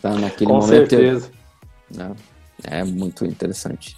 [0.00, 0.68] Tá naquele Com momento.
[0.68, 1.30] certeza.
[1.90, 2.12] Né?
[2.64, 3.96] É muito interessante.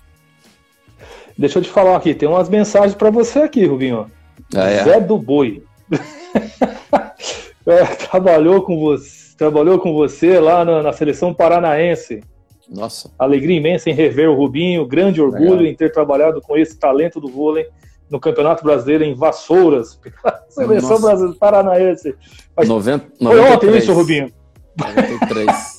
[1.37, 4.11] Deixa eu te falar aqui, tem umas mensagens para você aqui, Rubinho.
[4.55, 4.85] Ah, é?
[4.85, 5.63] Zé do Boi.
[7.67, 12.23] é, trabalhou com você, trabalhou com você lá na, na, seleção paranaense.
[12.69, 13.11] Nossa.
[13.19, 15.67] Alegria imensa em rever o Rubinho, grande orgulho Legal.
[15.67, 17.67] em ter trabalhado com esse talento do vôlei
[18.11, 19.99] no Campeonato Brasileiro em Vassouras,
[20.51, 21.07] seleção Nossa.
[21.07, 22.15] brasileira paranaense.
[22.57, 24.33] Mas 90, foi ontem isso, Rubinho.
[24.77, 25.79] 93.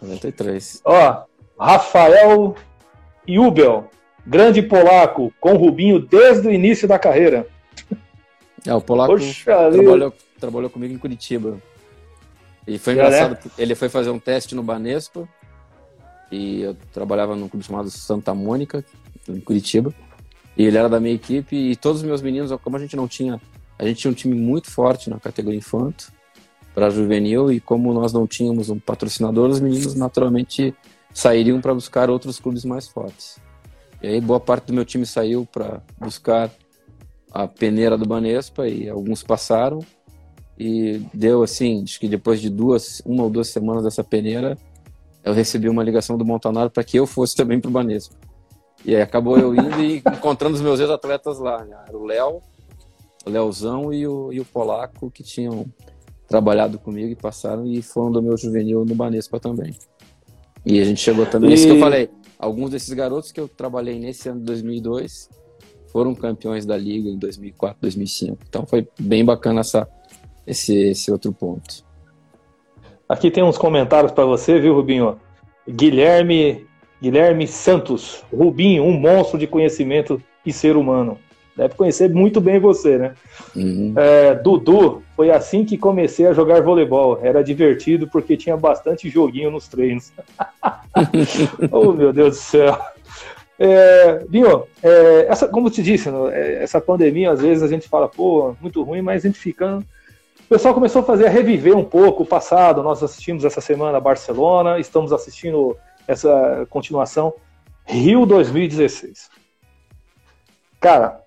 [0.00, 0.80] 93.
[0.84, 1.24] Ó,
[1.58, 2.54] Rafael
[3.28, 3.88] Jubel,
[4.26, 7.46] grande polaco, com Rubinho desde o início da carreira.
[8.66, 9.14] É, o polaco
[9.44, 11.58] trabalhou, trabalhou comigo em Curitiba.
[12.66, 15.28] E foi engraçado, é, ele foi fazer um teste no Banespa,
[16.30, 18.84] e eu trabalhava num clube chamado Santa Mônica,
[19.28, 19.92] em Curitiba,
[20.56, 23.08] e ele era da minha equipe, e todos os meus meninos, como a gente não
[23.08, 23.40] tinha,
[23.78, 26.12] a gente tinha um time muito forte na categoria infanto,
[26.74, 30.74] para juvenil e como nós não tínhamos um patrocinador, os meninos naturalmente
[31.12, 33.38] sairiam para buscar outros clubes mais fortes.
[34.02, 36.50] E aí boa parte do meu time saiu para buscar
[37.30, 39.80] a peneira do Banespa e alguns passaram
[40.58, 44.58] e deu assim, acho que depois de duas, uma ou duas semanas dessa peneira,
[45.24, 48.14] eu recebi uma ligação do Montanaro para que eu fosse também para o Banespa.
[48.84, 51.76] E aí acabou eu indo e encontrando os meus ex-atletas lá, né?
[51.92, 52.40] o Léo,
[53.26, 55.66] o Leozão e o, e o Polaco que tinham
[56.30, 59.74] trabalhado comigo e passaram e foram do meu juvenil no Banespa também.
[60.64, 61.54] E a gente chegou também, e...
[61.54, 62.08] isso que eu falei,
[62.38, 65.28] alguns desses garotos que eu trabalhei nesse ano de 2002
[65.90, 68.38] foram campeões da liga em 2004, 2005.
[68.48, 69.88] Então foi bem bacana essa,
[70.46, 71.84] esse, esse outro ponto.
[73.08, 75.18] Aqui tem uns comentários para você, viu, Rubinho?
[75.68, 76.64] Guilherme
[77.02, 81.18] Guilherme Santos, Rubinho, um monstro de conhecimento e ser humano.
[81.60, 83.14] Deve conhecer muito bem você, né?
[83.54, 83.92] Uhum.
[83.94, 87.20] É, Dudu, foi assim que comecei a jogar voleibol.
[87.22, 90.10] Era divertido porque tinha bastante joguinho nos treinos.
[91.70, 92.78] oh, meu Deus do céu.
[93.58, 97.68] É, Binho, é, essa, como eu te disse, né, é, essa pandemia, às vezes a
[97.68, 99.76] gente fala, pô, muito ruim, mas a gente fica.
[99.76, 102.82] O pessoal começou a fazer, a reviver um pouco o passado.
[102.82, 105.76] Nós assistimos essa semana Barcelona, estamos assistindo
[106.08, 107.34] essa continuação
[107.84, 109.28] Rio 2016.
[110.80, 111.20] Cara,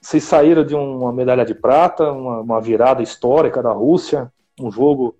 [0.00, 5.14] vocês saíram de uma medalha de prata, uma, uma virada histórica da Rússia, um jogo.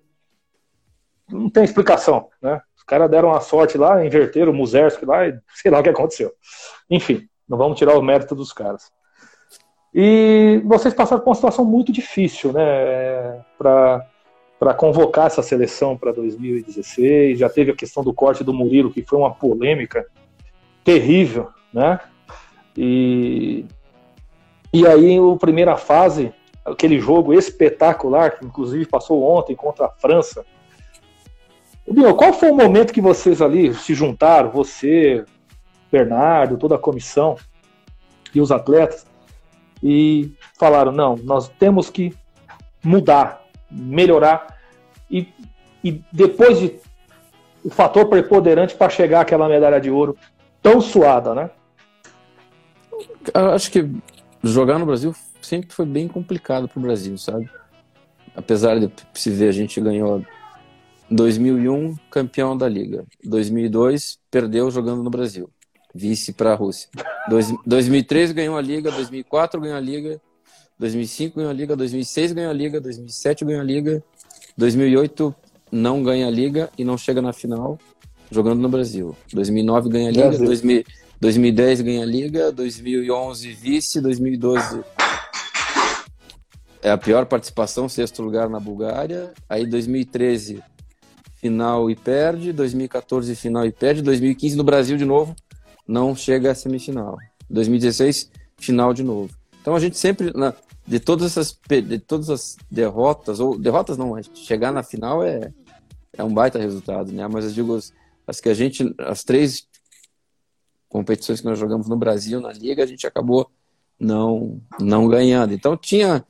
[1.29, 2.61] Não tem explicação, né?
[2.75, 5.89] Os caras deram a sorte lá, inverteram o Muzerski lá e sei lá o que
[5.89, 6.31] aconteceu.
[6.89, 8.91] Enfim, não vamos tirar o mérito dos caras.
[9.93, 13.43] E vocês passaram por uma situação muito difícil, né?
[13.57, 17.37] Para convocar essa seleção para 2016.
[17.37, 20.05] Já teve a questão do corte do Murilo, que foi uma polêmica
[20.83, 21.99] terrível, né?
[22.75, 23.65] E,
[24.73, 26.33] e aí, a primeira fase,
[26.65, 30.45] aquele jogo espetacular, que inclusive passou ontem contra a França,
[31.89, 35.25] Bill, qual foi o momento que vocês ali se juntaram, você,
[35.91, 37.35] Bernardo, toda a comissão
[38.33, 39.05] e os atletas,
[39.83, 42.15] e falaram: não, nós temos que
[42.83, 44.57] mudar, melhorar,
[45.09, 45.27] e,
[45.83, 46.79] e depois de
[47.63, 50.17] o fator preponderante para chegar àquela medalha de ouro
[50.61, 51.49] tão suada, né?
[53.33, 53.89] Acho que
[54.43, 57.49] jogar no Brasil sempre foi bem complicado para o Brasil, sabe?
[58.35, 60.23] Apesar de se ver, a gente ganhou
[61.09, 63.05] 2001, campeão da Liga.
[63.23, 65.49] 2002, perdeu jogando no Brasil.
[65.93, 66.89] Vice para a Rússia.
[67.29, 70.21] Dois, 2003 ganhou a Liga, 2004 ganhou a Liga,
[70.79, 74.03] 2005 ganhou a Liga, 2006 ganhou a Liga, 2007 ganhou a Liga,
[74.57, 75.35] 2008
[75.71, 77.77] não ganha a Liga e não chega na final
[78.31, 79.15] jogando no Brasil.
[79.33, 80.83] 2009 ganha a Liga, 2000,
[81.21, 84.83] 2010 ganha a Liga, 2011 vice, 2012
[86.81, 89.31] é a pior participação, sexto lugar na Bulgária.
[89.47, 90.63] Aí 2013
[91.35, 95.35] final e perde, 2014 final e perde, 2015 no Brasil de novo,
[95.87, 97.19] não chega à semifinal.
[97.47, 99.29] 2016 final de novo.
[99.61, 100.55] Então a gente sempre na,
[100.87, 105.53] de todas essas de todas as derrotas ou derrotas não, chegar na final é
[106.17, 107.27] é um baita resultado, né?
[107.27, 107.93] Mas eu digo as,
[108.25, 109.69] as que a gente as três
[110.91, 113.49] competições que nós jogamos no Brasil na liga a gente acabou
[113.99, 115.53] não não ganhando.
[115.53, 116.23] Então tinha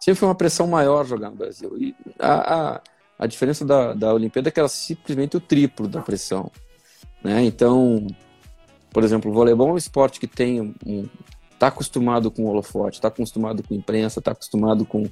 [0.00, 1.76] sempre uma pressão maior jogar no Brasil.
[1.78, 2.80] E a, a
[3.18, 6.50] a diferença da, da Olimpíada é que era simplesmente o triplo da pressão.
[7.22, 7.42] Né?
[7.44, 8.06] Então,
[8.92, 11.08] por exemplo, o voleibol é um esporte que tem um,
[11.52, 15.10] está acostumado com holofote, está acostumado com imprensa, está acostumado com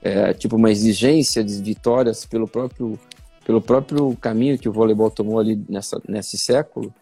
[0.00, 2.98] é, tipo uma exigência de vitórias pelo próprio
[3.44, 6.94] pelo próprio caminho que o voleibol tomou ali nessa nesse século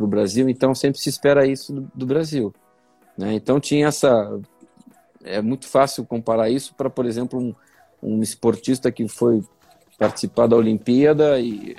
[0.00, 0.48] para o Brasil.
[0.48, 2.54] Então sempre se espera isso do, do Brasil.
[3.16, 3.34] Né?
[3.34, 4.40] Então tinha essa
[5.22, 7.54] é muito fácil comparar isso para, por exemplo, um,
[8.02, 9.42] um esportista que foi
[9.98, 11.76] participar da Olimpíada e,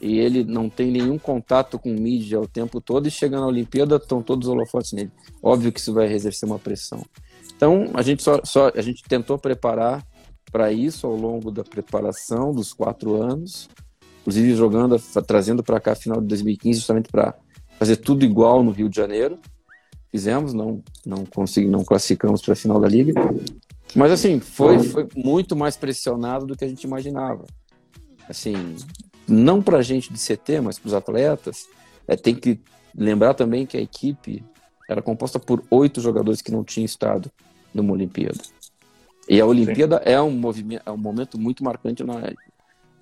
[0.00, 3.96] e ele não tem nenhum contato com mídia o tempo todo e chega na Olimpíada
[3.96, 5.12] estão todos os holofotes nele.
[5.40, 7.04] Óbvio que isso vai exercer uma pressão.
[7.54, 10.04] Então a gente só, só a gente tentou preparar
[10.50, 13.68] para isso ao longo da preparação dos quatro anos,
[14.24, 17.34] inclusive jogando, trazendo para cá final de 2015 justamente para
[17.78, 19.38] fazer tudo igual no Rio de Janeiro.
[20.10, 23.12] Fizemos, não não consegui, não classificamos para a final da liga,
[23.94, 27.44] mas assim, foi, foi muito mais pressionado do que a gente imaginava.
[28.28, 28.76] Assim,
[29.28, 31.66] não para a gente de CT, mas para os atletas,
[32.08, 32.58] é, tem que
[32.96, 34.42] lembrar também que a equipe
[34.88, 37.30] era composta por oito jogadores que não tinham estado
[37.74, 38.40] numa Olimpíada.
[39.28, 42.32] E a Olimpíada é um, movimento, é um momento muito marcante na,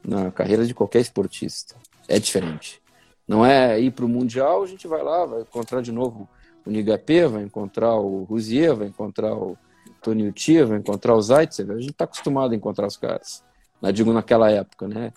[0.06, 1.76] na carreira de qualquer esportista.
[2.08, 2.80] É diferente.
[3.26, 6.28] Não é ir para o Mundial, a gente vai lá, vai encontrar de novo
[6.66, 9.56] o Nigapé, vai encontrar o Rousier, vai encontrar o
[10.02, 13.44] Tony Utia, vai encontrar o Zaitsev, a gente está acostumado a encontrar os caras.
[13.80, 15.12] Não digo naquela época, né?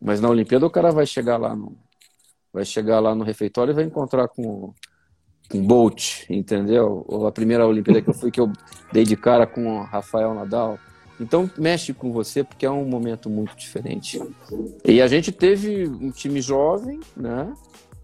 [0.00, 1.76] Mas na Olimpíada o cara vai chegar lá no,
[2.52, 4.72] vai chegar lá no refeitório e vai encontrar com
[5.48, 7.04] com Bolt, entendeu?
[7.08, 8.52] Ou a primeira Olimpíada que eu fui que eu
[8.92, 10.78] dei de cara com o Rafael Nadal.
[11.20, 14.20] Então mexe com você porque é um momento muito diferente.
[14.84, 17.52] E a gente teve um time jovem, né?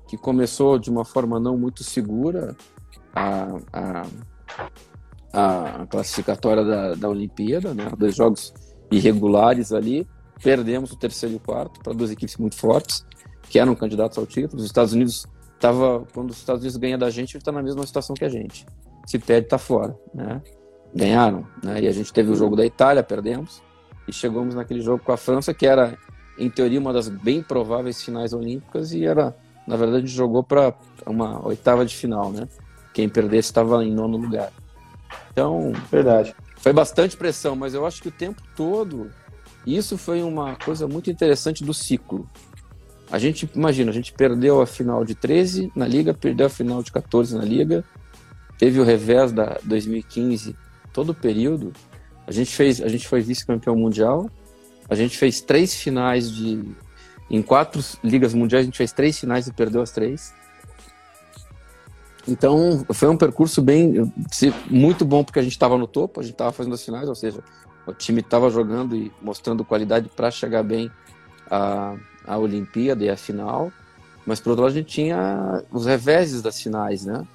[0.09, 2.57] Que começou de uma forma não muito segura
[3.15, 4.07] a, a
[5.35, 7.91] a classificatória da, da Olimpíada, né?
[7.99, 8.55] Dois jogos
[8.91, 10.07] irregulares ali.
[10.43, 13.05] Perdemos o terceiro e o quarto para duas equipes muito fortes,
[13.49, 14.61] que eram candidatos ao título.
[14.61, 17.85] Os Estados Unidos estava quando os Estados Unidos ganha da gente, ele está na mesma
[17.85, 18.65] situação que a gente.
[19.07, 20.41] Se perde, está fora, né?
[20.95, 21.83] Ganharam, né?
[21.83, 23.63] E a gente teve o jogo da Itália, perdemos
[24.07, 25.99] e chegamos naquele jogo com a França, que era
[26.39, 29.35] em teoria uma das bem prováveis finais olímpicas e era,
[29.67, 30.75] na verdade, a gente jogou para
[31.07, 32.49] uma oitava de final, né?
[32.93, 34.53] Quem perdesse estava em nono lugar.
[35.33, 36.35] Então, verdade.
[36.57, 39.11] Foi bastante pressão, mas eu acho que o tempo todo
[39.67, 42.29] isso foi uma coisa muito interessante do ciclo.
[43.11, 46.83] A gente, imagina, a gente perdeu a final de 13 na Liga, perdeu a final
[46.83, 47.85] de 14 na Liga,
[48.59, 50.57] teve o revés da 2015
[50.95, 51.73] todo o período.
[52.27, 54.31] A gente fez, a gente foi vice-campeão mundial,
[54.89, 56.65] a gente fez três finais de
[57.31, 60.33] em quatro ligas mundiais a gente fez três finais e perdeu as três.
[62.27, 64.11] Então foi um percurso bem
[64.71, 67.15] muito bom porque a gente estava no topo, a gente estava fazendo as finais, ou
[67.15, 67.43] seja,
[67.87, 70.91] o time estava jogando e mostrando qualidade para chegar bem
[71.51, 73.71] à, à Olimpíada e à final.
[74.25, 77.27] Mas por outro lado a gente tinha os reveses das finais, né?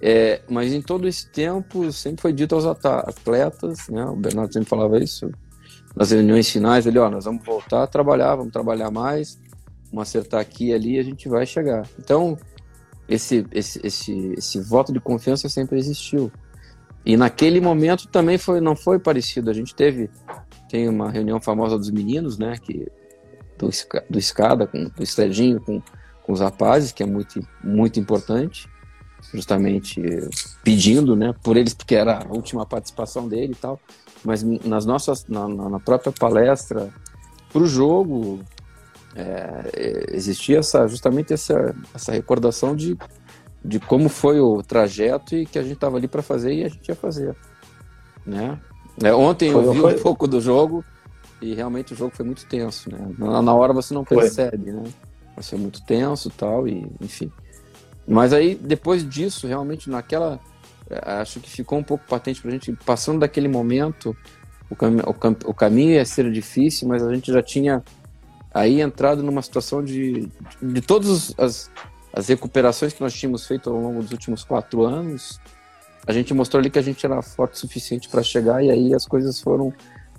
[0.00, 4.04] É, mas em todo esse tempo sempre foi dito aos atletas, né?
[4.04, 5.30] O Bernardo sempre falava isso
[5.96, 9.38] nas reuniões finais, ele, ó, nós vamos voltar a trabalhar, vamos trabalhar mais,
[9.90, 11.84] vamos acertar aqui e ali, a gente vai chegar.
[11.98, 12.38] Então
[13.08, 16.30] esse, esse, esse, esse voto de confiança sempre existiu.
[17.04, 19.50] E naquele momento também foi, não foi parecido.
[19.50, 20.10] A gente teve
[20.68, 22.86] tem uma reunião famosa dos meninos, né, que
[23.56, 23.70] do,
[24.10, 25.82] do escada com do estredinho com,
[26.22, 28.68] com os rapazes, que é muito muito importante,
[29.32, 30.02] justamente
[30.62, 33.80] pedindo, né, por eles porque era a última participação dele e tal.
[34.24, 36.92] Mas nas nossas na, na própria palestra
[37.52, 38.40] para o jogo
[39.14, 42.96] é, existia essa justamente essa essa recordação de
[43.64, 46.68] de como foi o trajeto e que a gente estava ali para fazer e a
[46.68, 47.34] gente ia fazer,
[48.24, 48.58] né?
[49.02, 49.94] É, ontem foi, eu vi foi...
[49.94, 50.84] um pouco do jogo
[51.40, 52.98] e realmente o jogo foi muito tenso, né?
[53.18, 54.72] Na, na hora você não percebe, foi.
[54.72, 54.84] né?
[55.36, 57.30] Mas foi muito tenso tal e enfim.
[58.08, 60.40] Mas aí depois disso, realmente naquela
[60.88, 64.16] é, acho que ficou um pouco patente para a gente passando daquele momento
[64.70, 67.82] o, cam o, cam o caminho ia ser difícil, mas a gente já tinha
[68.52, 70.22] aí entrado numa situação de,
[70.60, 71.70] de, de todas as,
[72.12, 75.38] as recuperações que nós tínhamos feito ao longo dos últimos quatro anos,
[76.06, 78.94] a gente mostrou ali que a gente era forte o suficiente para chegar e aí
[78.94, 79.72] as coisas foram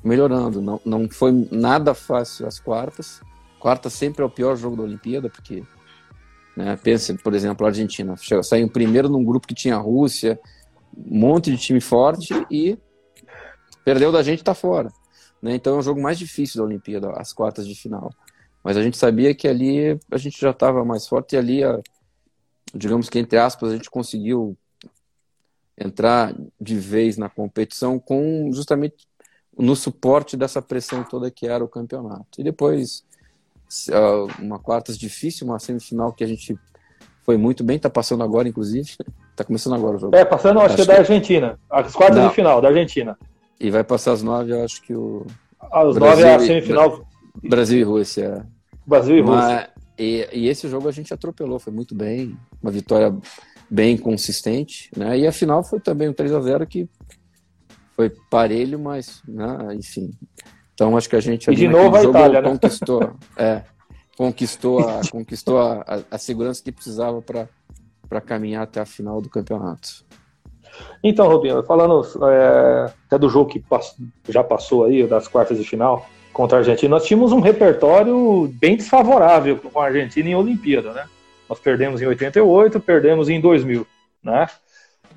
[0.04, 0.62] melhorando.
[0.62, 3.22] Não, não foi nada fácil as quartas.
[3.60, 5.64] Quarta sempre é o pior jogo da Olimpíada, porque
[6.60, 10.38] né, pensa, por exemplo, a Argentina saiu primeiro num grupo que tinha Rússia,
[10.93, 12.78] um monte de time forte e
[13.86, 14.91] perdeu da gente está fora.
[15.41, 15.55] Né?
[15.55, 18.14] Então é o jogo mais difícil da Olimpíada, as quartas de final.
[18.62, 21.62] Mas a gente sabia que ali a gente já estava mais forte e ali,
[22.76, 24.57] digamos que entre aspas, a gente conseguiu
[25.78, 29.07] entrar de vez na competição com justamente
[29.57, 32.41] no suporte dessa pressão toda que era o campeonato.
[32.41, 33.05] E depois
[34.39, 36.57] uma quartas difícil, uma semifinal que a gente
[37.24, 38.95] foi muito bem, está passando agora, inclusive.
[39.32, 40.15] Está começando agora o jogo.
[40.15, 41.59] É, passando, acho, acho que é da Argentina.
[41.70, 42.30] As quartas Não.
[42.30, 43.17] de final, da Argentina.
[43.59, 45.26] E vai passar as nove, eu acho que o.
[45.59, 47.05] As nove é a semifinal.
[47.43, 48.47] Brasil e Rússia.
[48.86, 49.70] Brasil e Rússia.
[49.97, 53.13] E, e, esse jogo a gente atropelou, foi muito bem, uma vitória
[53.70, 55.20] bem consistente, né?
[55.20, 56.89] E a final foi também um 3 a 0 que
[57.95, 60.09] foi parelho, mas, né, enfim.
[60.80, 62.49] Então acho que a gente e de novo a Itália, né?
[62.49, 63.63] conquistou, é,
[64.17, 69.27] conquistou a conquistou a, a, a segurança que precisava para caminhar até a final do
[69.27, 70.05] campeonato.
[71.03, 73.61] Então, Robinho, falando é, até do jogo que
[74.30, 78.77] já passou aí, das quartas de final contra a Argentina, nós tínhamos um repertório bem
[78.77, 81.05] desfavorável com a Argentina em Olimpíada, né?
[81.49, 83.86] Nós perdemos em 88, perdemos em 2000,
[84.23, 84.47] né?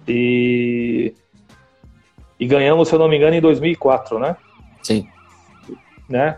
[0.08, 1.14] E,
[2.40, 4.36] e ganhamos, se eu não me engano, em 2004, né?
[4.82, 5.06] Sim.
[6.12, 6.36] Né?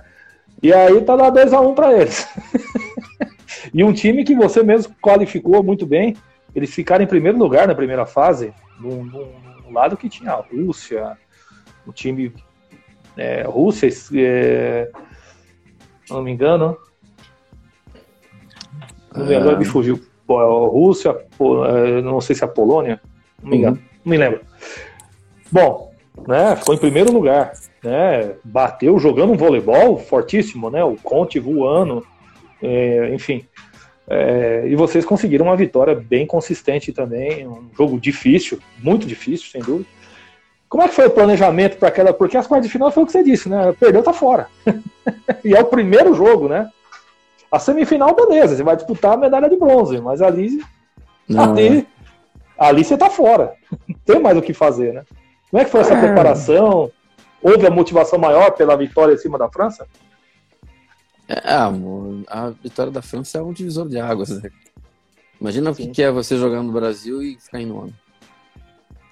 [0.62, 2.28] E aí tá lá 2x1 para eles.
[3.74, 6.16] e um time que você mesmo qualificou muito bem,
[6.54, 11.18] eles ficaram em primeiro lugar na primeira fase, num, num lado que tinha a Rússia,
[11.84, 12.32] o time
[13.16, 14.90] é, Rússia, é,
[16.06, 16.76] se não me engano,
[19.12, 20.00] não me agora me fugiu.
[20.26, 23.00] Rússia, é, não sei se é a Polônia,
[23.42, 23.82] não me engano, uhum.
[24.04, 24.40] não me lembro.
[25.50, 25.92] Bom,
[26.26, 27.52] né, ficou em primeiro lugar,
[27.84, 32.04] né, bateu jogando um voleibol fortíssimo, né, o Conte voando,
[32.62, 33.44] é, enfim.
[34.08, 39.62] É, e vocês conseguiram uma vitória bem consistente também, um jogo difícil, muito difícil, sem
[39.62, 39.88] dúvida.
[40.68, 42.12] Como é que foi o planejamento para aquela.
[42.12, 43.72] Porque as quartas de final foi o que você disse, né?
[43.78, 44.48] Perdeu, tá fora.
[45.44, 46.68] e é o primeiro jogo, né?
[47.48, 50.60] A semifinal, beleza, você vai disputar a medalha de bronze, mas ali.
[51.28, 51.86] Não, ali, é.
[52.58, 53.54] ali você tá fora.
[53.88, 55.04] Não tem mais o que fazer, né?
[55.48, 56.00] Como é que foi essa é.
[56.00, 56.90] preparação?
[57.44, 59.86] Houve a motivação maior pela vitória em cima da França?
[61.28, 64.30] É, amor, a vitória da França é um divisor de águas.
[64.30, 64.50] Né?
[65.38, 65.90] Imagina Sim.
[65.90, 67.92] o que é você jogar no Brasil e ficar em nono.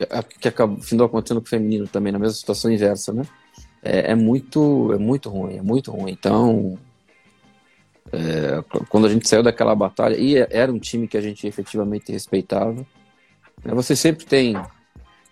[0.00, 3.22] É, que acabou, findou acontecendo com o feminino também, na mesma situação inversa, né?
[3.82, 6.12] É, é muito, é muito ruim, é muito ruim.
[6.12, 6.78] Então,
[8.10, 12.10] é, quando a gente saiu daquela batalha, e era um time que a gente efetivamente
[12.10, 12.86] respeitava,
[13.62, 13.74] né?
[13.74, 14.54] você sempre tem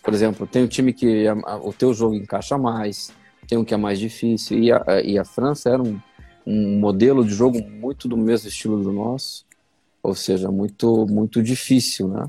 [0.03, 3.13] por exemplo, tem um time que a, a, o teu jogo encaixa mais,
[3.47, 5.99] tem um que é mais difícil, e a, e a França era um,
[6.47, 9.45] um modelo de jogo muito do mesmo estilo do nosso,
[10.03, 12.27] ou seja, muito, muito difícil, né?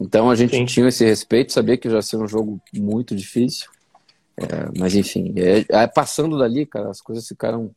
[0.00, 0.64] Então a gente Sim.
[0.64, 3.68] tinha esse respeito, sabia que já ia ser um jogo muito difícil,
[4.36, 7.70] é, mas enfim, é, é, passando dali, cara, as coisas ficaram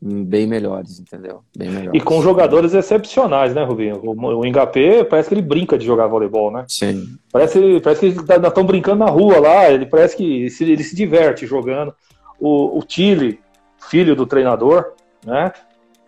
[0.00, 1.42] bem melhores, entendeu?
[1.56, 2.00] Bem melhores.
[2.00, 4.00] E com jogadores excepcionais, né, Rubinho?
[4.04, 6.64] O, o Ngapé parece que ele brinca de jogar voleibol, né?
[6.68, 7.16] Sim.
[7.32, 10.94] Parece, parece que eles estão brincando na rua lá, ele parece que se, ele se
[10.94, 11.94] diverte jogando.
[12.38, 13.40] O, o Chile,
[13.88, 14.92] filho do treinador,
[15.24, 15.52] né?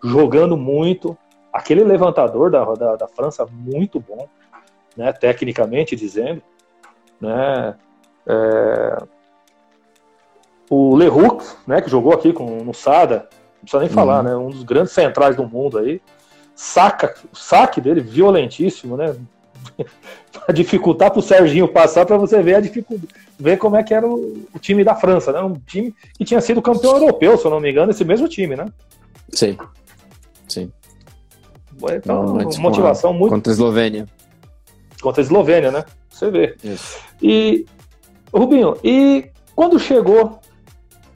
[0.03, 1.17] Jogando muito.
[1.51, 4.27] Aquele levantador da, da, da França, muito bom,
[4.95, 5.11] né?
[5.11, 6.43] Tecnicamente dizendo,
[7.19, 7.75] né?
[8.27, 8.97] É...
[10.69, 13.27] O Leroux, né, que jogou aqui com, no Sada,
[13.59, 14.23] não precisa nem falar, uhum.
[14.23, 14.35] né?
[14.35, 16.01] Um dos grandes centrais do mundo aí.
[16.55, 19.15] Saca, o saque dele violentíssimo, né?
[20.31, 23.07] para dificultar para o Serginho passar para você ver a dificuldade,
[23.37, 25.41] ver como é que era o, o, time da França, né?
[25.41, 28.55] Um time que tinha sido campeão europeu, se eu não me engano, esse mesmo time,
[28.55, 28.65] né?
[29.31, 29.57] Sim.
[30.47, 30.71] Sim.
[31.91, 33.31] Então, não, motivação muito.
[33.31, 34.05] Contra a Eslovênia.
[35.01, 35.85] Contra a Eslovênia, né?
[36.09, 36.55] Você vê.
[36.63, 36.97] Isso.
[37.21, 37.65] E,
[38.33, 40.39] Rubinho, e quando chegou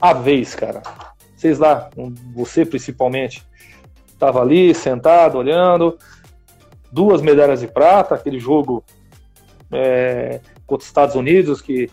[0.00, 0.82] a vez, cara?
[1.44, 1.90] Vocês lá,
[2.34, 3.46] você principalmente,
[4.06, 5.98] estava ali sentado, olhando,
[6.90, 8.82] duas medalhas de prata, aquele jogo
[9.70, 11.90] é, contra os Estados Unidos, que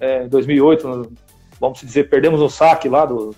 [0.00, 1.12] é, em 2008,
[1.60, 3.36] vamos dizer, perdemos o saque lá do,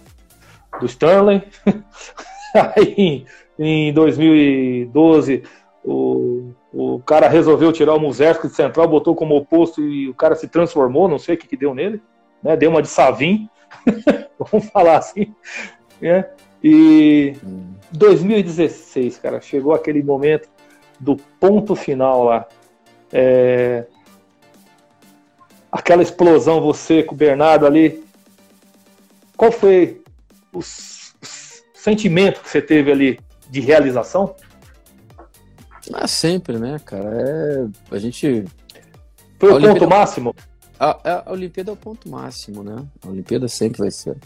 [0.78, 1.42] do Sterling.
[2.54, 3.26] Aí
[3.58, 5.42] em 2012
[5.82, 10.36] o, o cara resolveu tirar o Muserski de central, botou como oposto e o cara
[10.36, 12.00] se transformou, não sei o que, que deu nele,
[12.40, 12.56] né?
[12.56, 13.50] Deu uma de Savim.
[14.38, 15.34] vamos falar assim.
[16.00, 16.28] Né?
[16.62, 17.34] E
[17.92, 20.48] 2016, cara, chegou aquele momento
[20.98, 22.46] do ponto final lá.
[23.12, 23.86] É...
[25.70, 28.04] Aquela explosão, você com o Bernardo ali.
[29.36, 30.02] Qual foi
[30.52, 30.60] o,
[31.86, 34.34] sentimento que você teve ali de realização?
[35.92, 37.10] Ah, sempre, né, cara?
[37.14, 37.94] É...
[37.94, 38.44] A gente.
[39.38, 39.80] Foi o Olimpíada...
[39.80, 40.34] ponto máximo?
[40.78, 42.84] A, a, Olimpíada é o ponto máximo, né?
[43.04, 44.16] A Olimpíada sempre vai ser.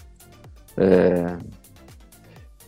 [0.77, 1.37] É...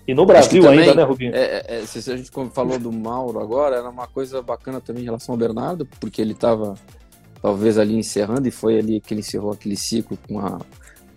[0.07, 1.35] E no Brasil também, ainda, né, Rubinho?
[1.35, 5.07] É, é, se a gente falou do Mauro agora, era uma coisa bacana também em
[5.07, 6.75] relação ao Bernardo, porque ele estava
[7.41, 10.61] talvez ali encerrando e foi ali que ele encerrou aquele ciclo com a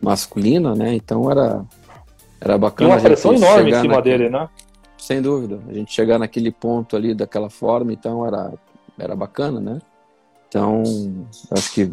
[0.01, 0.93] masculina, né?
[0.93, 1.63] Então era
[2.39, 2.89] era bacana.
[2.89, 4.49] Tem uma pressão enorme em cima naquele, dele, né?
[4.97, 5.59] Sem dúvida.
[5.67, 8.53] A gente chegar naquele ponto ali daquela forma, então era
[8.97, 9.79] era bacana, né?
[10.47, 10.83] Então
[11.51, 11.91] acho que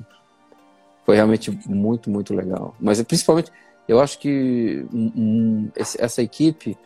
[1.04, 2.74] foi realmente muito muito legal.
[2.80, 3.50] Mas principalmente
[3.88, 6.76] eu acho que um, essa equipe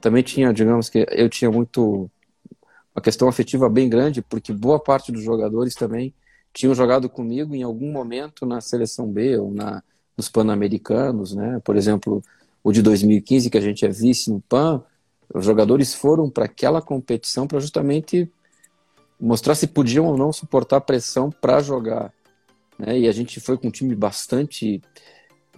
[0.00, 2.10] também tinha, digamos que eu tinha muito
[2.94, 6.12] uma questão afetiva bem grande, porque boa parte dos jogadores também
[6.52, 9.82] tinham jogado comigo em algum momento na seleção B ou na,
[10.16, 11.60] nos Pan-Americanos, né?
[11.64, 12.22] Por exemplo,
[12.62, 14.82] o de 2015 que a gente é vice no Pan,
[15.32, 18.30] os jogadores foram para aquela competição para justamente
[19.20, 22.12] mostrar se podiam ou não suportar pressão para jogar,
[22.78, 22.98] né?
[22.98, 24.80] E a gente foi com um time bastante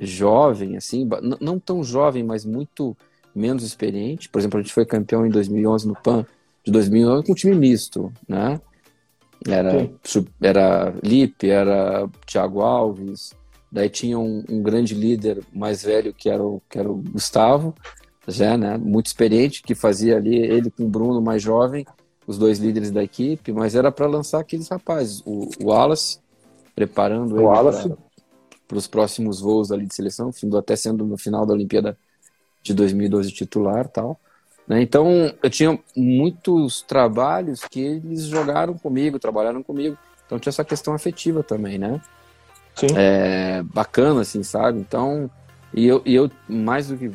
[0.00, 1.06] jovem, assim,
[1.40, 2.96] não tão jovem, mas muito
[3.34, 4.28] menos experiente.
[4.28, 6.24] Por exemplo, a gente foi campeão em 2011 no PAN
[6.64, 8.60] de 2009 com um time misto, né?
[9.46, 9.90] Era,
[10.40, 13.32] era Lipe, era Thiago Alves,
[13.72, 17.74] daí tinha um, um, grande líder mais velho que era o, que era o Gustavo,
[18.28, 18.76] já, né?
[18.76, 21.86] Muito experiente, que fazia ali ele com o Bruno mais jovem,
[22.26, 26.18] os dois líderes da equipe, mas era para lançar aqueles rapazes, o, o Wallace,
[26.80, 27.96] preparando o ele
[28.66, 31.98] para os próximos voos ali de seleção, até sendo no final da Olimpíada
[32.62, 34.18] de 2012 titular tal.
[34.66, 34.80] Né?
[34.80, 39.98] Então, eu tinha muitos trabalhos que eles jogaram comigo, trabalharam comigo.
[40.24, 42.00] Então, tinha essa questão afetiva também, né?
[42.76, 42.86] Sim.
[42.96, 44.78] É, bacana, assim, sabe?
[44.78, 45.28] Então,
[45.74, 47.10] e eu, e eu, mais do que.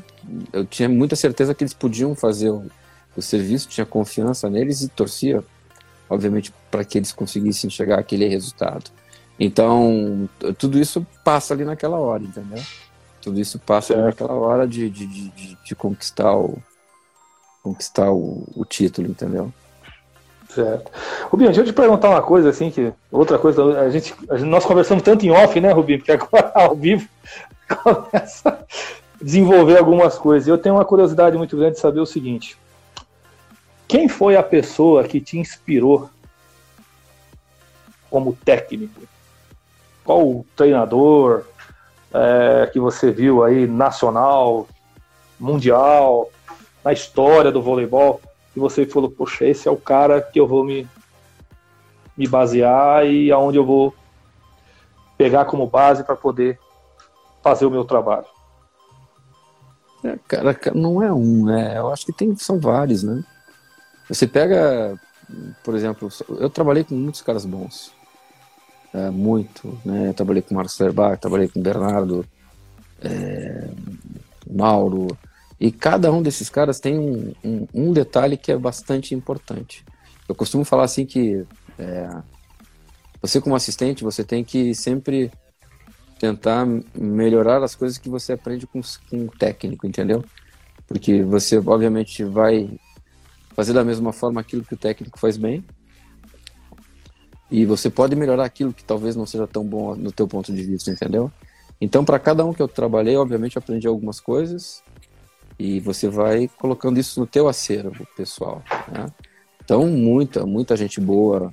[0.52, 2.66] Eu tinha muita certeza que eles podiam fazer o,
[3.16, 5.42] o serviço, tinha confiança neles e torcia,
[6.10, 8.92] obviamente, para que eles conseguissem chegar àquele resultado.
[9.40, 12.62] Então, tudo isso passa ali naquela hora, entendeu?
[13.22, 14.06] Tudo isso passa certo.
[14.06, 16.58] naquela hora de, de, de, de, conquistar o
[17.62, 19.52] conquistar o, o, título, entendeu?
[20.48, 20.92] Certo.
[21.32, 24.48] Rubinho, deixa eu te perguntar uma coisa, assim, que outra coisa, a gente, a gente
[24.48, 25.98] nós conversamos tanto em off, né, Rubinho?
[25.98, 27.10] Porque agora ao vivo
[27.84, 28.60] começa a
[29.20, 30.48] desenvolver algumas coisas.
[30.48, 32.56] E eu tenho uma curiosidade muito grande de saber o seguinte:
[33.88, 36.10] quem foi a pessoa que te inspirou
[38.10, 39.02] como técnico?
[40.06, 41.44] Qual o treinador
[42.14, 44.68] é, que você viu aí, nacional,
[45.40, 46.30] mundial,
[46.84, 48.22] na história do voleibol,
[48.56, 50.88] e você falou, poxa, esse é o cara que eu vou me,
[52.16, 53.94] me basear e aonde eu vou
[55.18, 56.60] pegar como base para poder
[57.44, 58.28] fazer o meu trabalho?
[60.04, 61.78] É, cara, não é um, né?
[61.78, 63.24] Eu acho que tem, são vários, né?
[64.08, 64.98] Você pega,
[65.64, 67.92] por exemplo, eu trabalhei com muitos caras bons.
[68.94, 70.10] É, muito, né?
[70.10, 72.26] Eu trabalhei com Marcos Lerbach, trabalhei com Bernardo,
[73.02, 73.70] é,
[74.50, 75.08] Mauro,
[75.60, 79.84] e cada um desses caras tem um, um, um, detalhe que é bastante importante.
[80.28, 81.46] Eu costumo falar assim que
[81.78, 82.10] é,
[83.22, 85.32] você como assistente, você tem que sempre
[86.20, 90.24] tentar melhorar as coisas que você aprende com, com o técnico, entendeu?
[90.88, 92.70] Porque você, obviamente, vai
[93.56, 95.64] fazer da mesma forma aquilo que o técnico faz bem,
[97.50, 100.64] e você pode melhorar aquilo que talvez não seja tão bom no teu ponto de
[100.64, 101.32] vista, entendeu?
[101.80, 104.82] Então, para cada um que eu trabalhei, obviamente, eu aprendi algumas coisas
[105.60, 108.64] e você vai colocando isso no teu acervo, pessoal.
[108.92, 109.08] Né?
[109.64, 111.52] Então, muita, muita gente boa.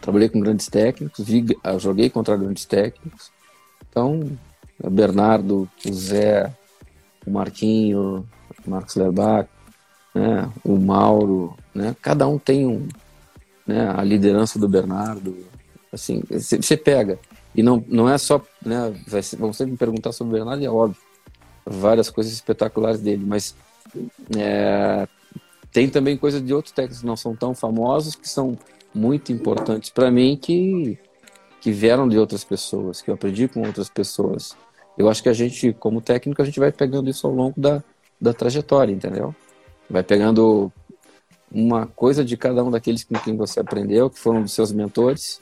[0.00, 1.44] Trabalhei com grandes técnicos, vi,
[1.78, 3.30] joguei contra grandes técnicos.
[3.88, 4.38] Então,
[4.78, 6.52] o Bernardo, o Zé,
[7.26, 8.26] o Marquinho,
[8.64, 9.48] o Marcos Lerbach,
[10.14, 12.86] né, o Mauro, né, cada um tem um,
[13.66, 15.36] né, a liderança do Bernardo,
[15.92, 17.18] assim, você pega.
[17.54, 18.94] E não, não é só, né,
[19.38, 21.00] vão sempre me perguntar sobre o Bernardo, e é óbvio,
[21.64, 23.54] várias coisas espetaculares dele, mas
[24.36, 25.08] é,
[25.72, 28.58] tem também coisas de outros técnicos que não são tão famosos, que são
[28.94, 30.98] muito importantes para mim, que,
[31.60, 34.56] que vieram de outras pessoas, que eu aprendi com outras pessoas.
[34.96, 37.82] Eu acho que a gente, como técnico, a gente vai pegando isso ao longo da,
[38.20, 39.34] da trajetória, entendeu?
[39.88, 40.72] Vai pegando
[41.50, 45.40] uma coisa de cada um daqueles com quem você aprendeu, que foram dos seus mentores,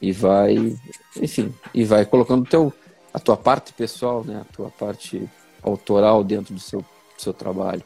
[0.00, 0.76] e vai,
[1.16, 2.72] enfim, e vai colocando teu,
[3.12, 5.28] a tua parte pessoal, né, a tua parte
[5.62, 7.82] autoral dentro do seu, do seu trabalho.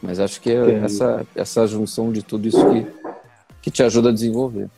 [0.00, 2.86] Mas acho que é essa, essa junção de tudo isso que,
[3.62, 4.68] que te ajuda a desenvolver.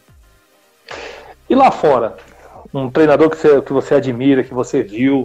[1.49, 2.17] E lá fora,
[2.73, 5.25] um treinador que você, que você admira, que você viu,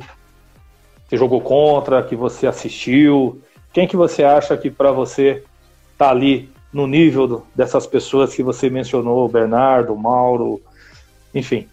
[1.07, 3.41] que jogou contra, que você assistiu,
[3.73, 5.43] quem que você acha que para você
[5.97, 10.61] tá ali no nível do, dessas pessoas que você mencionou, Bernardo, Mauro,
[11.33, 11.67] enfim.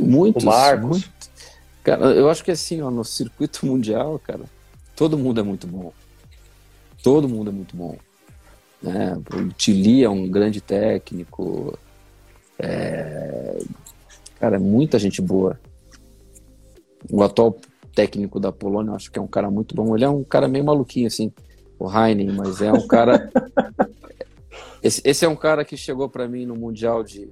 [0.00, 0.88] Muitos, o Marcos.
[0.88, 1.10] Muito.
[1.82, 4.44] Cara, eu acho que assim, ó, no circuito mundial, cara,
[4.94, 5.92] todo mundo é muito bom.
[7.02, 7.96] Todo mundo é muito bom.
[8.82, 9.16] Né?
[9.32, 11.76] O Tili é um grande técnico.
[12.58, 13.58] É...
[14.38, 15.58] Cara, é muita gente boa.
[17.10, 17.56] O atual
[17.94, 19.96] técnico da Polônia, eu acho que é um cara muito bom.
[19.96, 21.32] Ele é um cara meio maluquinho, assim
[21.78, 23.30] o Heinen, mas é um cara.
[24.82, 27.30] esse, esse é um cara que chegou para mim no Mundial de,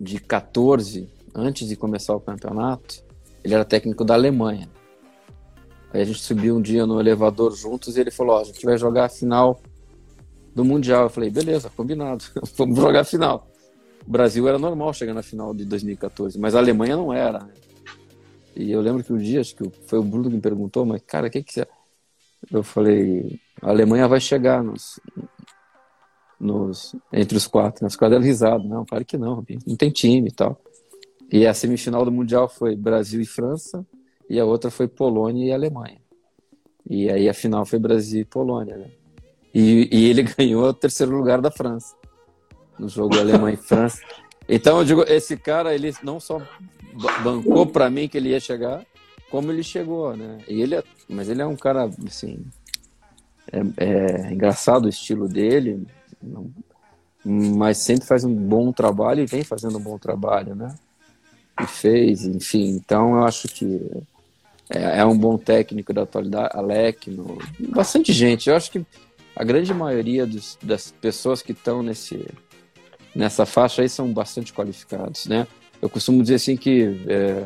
[0.00, 3.06] de 14, antes de começar o campeonato.
[3.44, 4.68] Ele era técnico da Alemanha.
[5.92, 8.64] Aí a gente subiu um dia no elevador juntos e ele falou: Ó, a gente
[8.64, 9.60] vai jogar a final
[10.54, 11.04] do Mundial.
[11.04, 12.24] Eu falei: beleza, combinado,
[12.56, 13.48] vamos jogar a final.
[14.06, 17.48] O Brasil era normal chegar na final de 2014, mas a Alemanha não era.
[18.56, 21.02] E eu lembro que um dia, acho que foi o Bruno que me perguntou, mas
[21.06, 21.66] cara, o que que você.
[22.50, 25.00] Eu falei, a Alemanha vai chegar nos,
[26.38, 27.88] nos entre os quatro, né?
[27.88, 30.60] Os deram risada, não, claro que não, não tem time e tal.
[31.30, 33.84] E a semifinal do Mundial foi Brasil e França,
[34.30, 36.00] e a outra foi Polônia e Alemanha.
[36.88, 38.90] E aí a final foi Brasil e Polônia, né?
[39.52, 41.94] E, e ele ganhou o terceiro lugar da França,
[42.78, 44.00] no jogo Alemanha e França.
[44.48, 46.40] Então eu digo, esse cara, ele não só
[47.22, 48.84] bancou para mim que ele ia chegar,
[49.30, 50.38] como ele chegou, né?
[50.48, 52.44] E ele é, mas ele é um cara assim,
[53.52, 55.86] é, é engraçado o estilo dele,
[57.24, 60.74] mas sempre faz um bom trabalho e vem fazendo um bom trabalho, né?
[61.60, 62.70] E fez, enfim.
[62.70, 63.90] Então eu acho que
[64.70, 67.38] é, é um bom técnico da atualidade, Alec, no,
[67.68, 68.48] bastante gente.
[68.48, 68.84] Eu acho que
[69.36, 72.26] a grande maioria dos, das pessoas que estão nesse
[73.14, 75.46] nessa faixa aí são bastante qualificados, né?
[75.80, 77.44] Eu costumo dizer assim que é,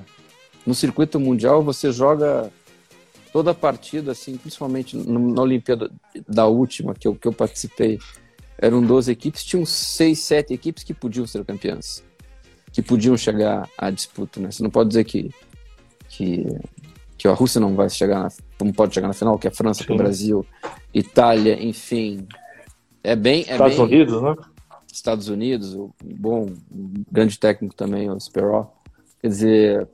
[0.66, 2.51] no circuito mundial você joga
[3.32, 5.90] toda a partida, assim, principalmente na Olimpíada
[6.28, 7.98] da última que eu, que eu participei,
[8.59, 12.05] eram 12 equipes, tinham 6, 7 equipes que podiam ser campeãs,
[12.72, 14.51] que podiam chegar à disputa, né?
[14.51, 15.30] Você não pode dizer que,
[16.09, 16.47] que,
[17.18, 18.28] que a Rússia não vai chegar, na,
[18.62, 19.86] não pode chegar na final, que a França, Sim.
[19.86, 20.47] que o Brasil,
[20.94, 22.26] Itália, enfim.
[23.02, 23.44] É bem.
[23.48, 24.36] É Estados bem, Unidos, né?
[24.93, 28.69] Estados Unidos, o bom, um grande técnico também, o Sperot.
[29.20, 29.89] Quer dizer,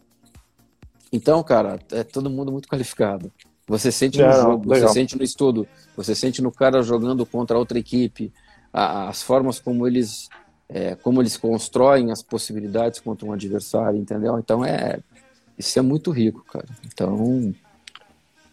[1.13, 3.31] então, cara, é todo mundo muito qualificado.
[3.67, 4.89] Você sente no jogo, legal.
[4.89, 8.33] você sente no estudo, você sente no cara jogando contra outra equipe,
[8.73, 10.29] as formas como eles,
[10.69, 14.39] é, como eles constroem as possibilidades contra um adversário, entendeu?
[14.39, 14.99] Então é,
[15.57, 16.67] isso é muito rico, cara.
[16.87, 17.55] Então,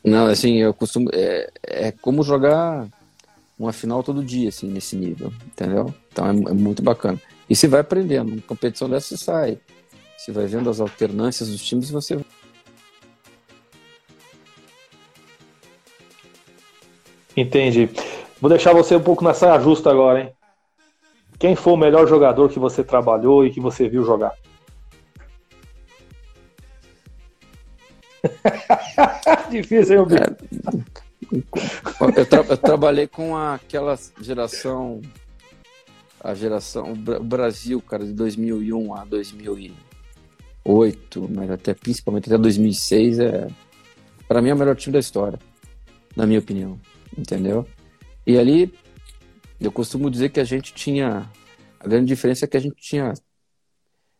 [0.03, 2.87] não, assim, eu costumo, é, é como jogar
[3.57, 5.93] uma final todo dia, assim, nesse nível, entendeu?
[6.15, 7.21] Então é, é muito bacana.
[7.49, 8.31] E se vai aprendendo.
[8.31, 9.59] Uma competição dessa você sai.
[10.17, 12.17] Você vai vendo as alternâncias dos times você
[17.35, 17.89] Entendi.
[18.39, 20.31] Vou deixar você um pouco nessa justa agora, hein?
[21.37, 24.31] Quem foi o melhor jogador que você trabalhou e que você viu jogar?
[29.51, 30.27] Difícil, hein, é,
[32.19, 35.01] eu, tra eu, trabalhei com aquela geração,
[36.25, 43.47] a geração, o Brasil, cara, de 2001 a 2008, mas até principalmente até 2006 é,
[44.27, 45.37] para mim é o melhor time da história,
[46.15, 46.79] na minha opinião,
[47.15, 47.67] entendeu?
[48.25, 48.73] E ali
[49.59, 51.31] eu costumo dizer que a gente tinha
[51.79, 53.13] a grande diferença é que a gente tinha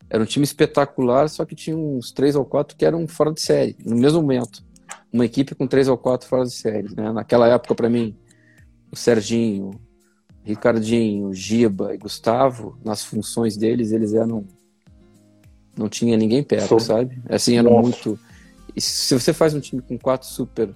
[0.08, 3.42] era um time espetacular, só que tinha uns três ou quatro que eram fora de
[3.42, 4.64] série, no mesmo momento.
[5.12, 6.94] Uma equipe com três ou quatro fora de série.
[6.96, 7.12] Né?
[7.12, 8.16] Naquela época, para mim,
[8.92, 9.72] o Serginho,
[10.46, 14.46] Ricardinho, Giba e Gustavo, nas funções deles, eles eram.
[15.76, 16.80] Não tinha ninguém perto, Sou...
[16.80, 17.20] sabe?
[17.28, 18.18] Assim, era muito.
[18.76, 20.70] E se você faz um time com quatro super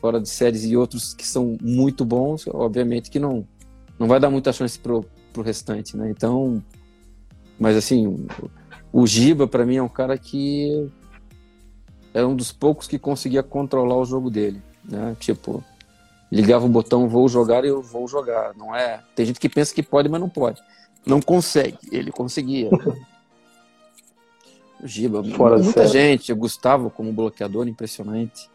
[0.00, 3.44] fora de séries e outros que são muito bons, obviamente que não,
[3.98, 6.08] não vai dar muita chance pro, pro restante, né?
[6.10, 6.62] Então.
[7.58, 8.28] Mas assim,
[8.92, 10.88] o Giba, para mim, é um cara que
[12.14, 15.16] é um dos poucos que conseguia controlar o jogo dele, né?
[15.18, 15.64] Tipo,
[16.30, 19.02] ligava o botão vou jogar e eu vou jogar, não é?
[19.14, 20.62] Tem gente que pensa que pode, mas não pode.
[21.06, 22.70] Não consegue, ele conseguia.
[24.84, 28.48] Giba, Fora muita gente, o Gustavo como bloqueador impressionante,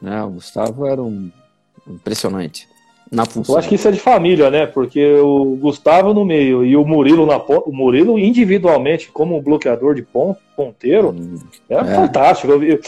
[0.00, 0.22] né?
[0.22, 1.32] O Gustavo era um
[1.88, 2.68] impressionante
[3.10, 3.54] na função.
[3.54, 4.66] Eu acho que isso é de família, né?
[4.66, 10.06] Porque o Gustavo no meio e o Murilo na o Murilo individualmente como bloqueador de
[10.56, 11.36] ponteiro hum,
[11.68, 12.52] é, é, fantástico.
[12.52, 12.80] Eu, eu,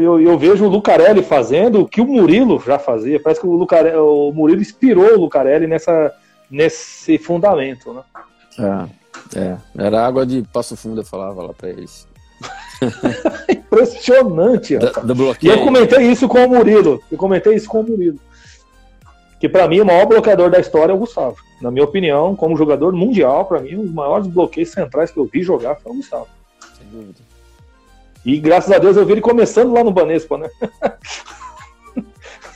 [0.00, 3.18] eu, eu, vejo o Lucarelli fazendo o que o Murilo já fazia.
[3.18, 6.12] Parece que o, Lucarelli, o Murilo inspirou o Lucarelli nessa,
[6.50, 8.02] nesse fundamento, né?
[9.34, 9.56] É, é.
[9.78, 12.06] Era água de passo fundo, eu falava lá para eles.
[13.48, 17.02] Impressionante, da, da E eu comentei isso com o Murilo.
[17.10, 18.20] Eu comentei isso com o Murilo
[19.40, 21.38] que para mim o maior bloqueador da história é o Gustavo.
[21.62, 25.42] Na minha opinião, como jogador mundial, para mim, os maiores bloqueios centrais que eu vi
[25.42, 26.28] jogar foi o Gustavo.
[26.76, 27.18] Sem dúvida.
[28.24, 30.50] E graças a Deus eu vi ele começando lá no Banespa, né?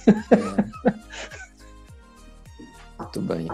[0.07, 0.45] É.
[2.99, 3.49] Muito bem.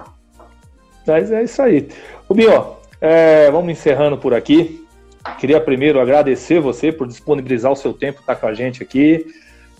[1.07, 1.89] Mas é isso aí.
[2.29, 4.85] Rubinho, é, vamos encerrando por aqui.
[5.39, 9.25] Queria primeiro agradecer você por disponibilizar o seu tempo, estar com a gente aqui.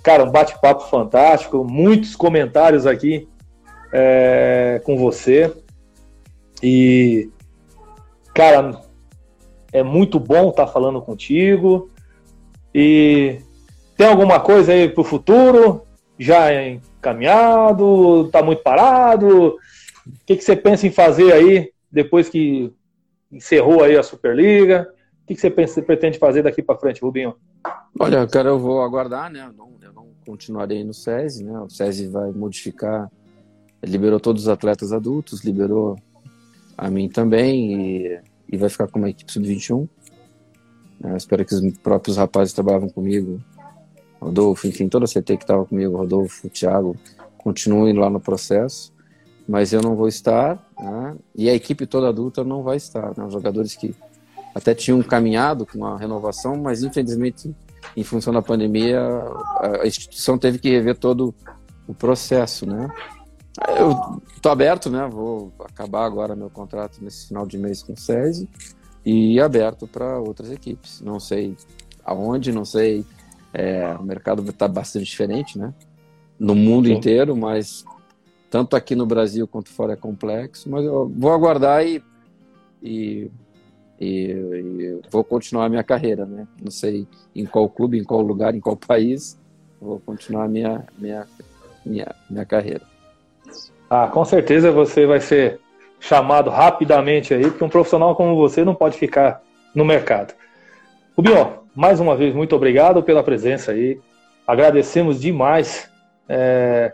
[0.05, 3.29] Cara, um bate-papo fantástico, muitos comentários aqui
[3.93, 5.53] é, com você.
[6.63, 7.31] E,
[8.35, 8.81] cara,
[9.73, 11.91] é muito bom estar tá falando contigo.
[12.75, 13.41] E
[13.97, 15.83] tem alguma coisa aí para o futuro?
[16.19, 18.27] Já encaminhado?
[18.27, 19.57] Está muito parado?
[20.07, 22.73] O que, que você pensa em fazer aí depois que
[23.31, 24.93] encerrou aí a Superliga?
[25.23, 27.35] O que, que você, pensa, você pretende fazer daqui para frente, Rubinho?
[27.99, 29.47] Olha, cara, eu vou aguardar, né?
[29.47, 31.59] Eu não, eu não continuarei no SESI, né?
[31.61, 33.11] O SESI vai modificar
[33.83, 35.97] liberou todos os atletas adultos, liberou
[36.77, 38.21] a mim também e,
[38.51, 39.89] e vai ficar com uma equipe sub-21.
[41.03, 43.41] Eu espero que os próprios rapazes que trabalhavam comigo,
[44.21, 46.97] Rodolfo, enfim, toda a CT que estava comigo, Rodolfo, Thiago,
[47.39, 48.93] continuem lá no processo,
[49.49, 51.17] mas eu não vou estar, né?
[51.35, 53.17] e a equipe toda adulta não vai estar.
[53.17, 53.25] Né?
[53.25, 53.95] Os jogadores que
[54.55, 57.55] até tinham caminhado com a renovação, mas infelizmente,
[57.97, 59.01] em função da pandemia,
[59.81, 61.35] a instituição teve que rever todo
[61.87, 62.89] o processo, né?
[63.79, 65.09] Eu tô aberto, né?
[65.09, 68.49] Vou acabar agora meu contrato nesse final de mês com o SESI
[69.05, 71.01] e aberto para outras equipes.
[71.01, 71.57] Não sei
[72.05, 73.05] aonde, não sei.
[73.53, 75.75] É, o mercado está bastante diferente, né?
[76.39, 76.95] No mundo Sim.
[76.95, 77.85] inteiro, mas
[78.49, 80.71] tanto aqui no Brasil quanto fora é complexo.
[80.71, 82.03] Mas eu vou aguardar e,
[82.81, 83.31] e,
[84.01, 86.47] e, e vou continuar a minha carreira, né?
[86.63, 89.37] Não sei em qual clube, em qual lugar, em qual país.
[89.81, 91.27] Vou continuar a minha, minha,
[91.85, 92.90] minha, minha carreira.
[93.93, 95.59] Ah, com certeza você vai ser
[95.99, 99.43] chamado rapidamente aí, porque um profissional como você não pode ficar
[99.75, 100.33] no mercado.
[101.17, 104.01] Rubinho, mais uma vez, muito obrigado pela presença aí.
[104.47, 105.91] Agradecemos demais
[106.29, 106.93] é,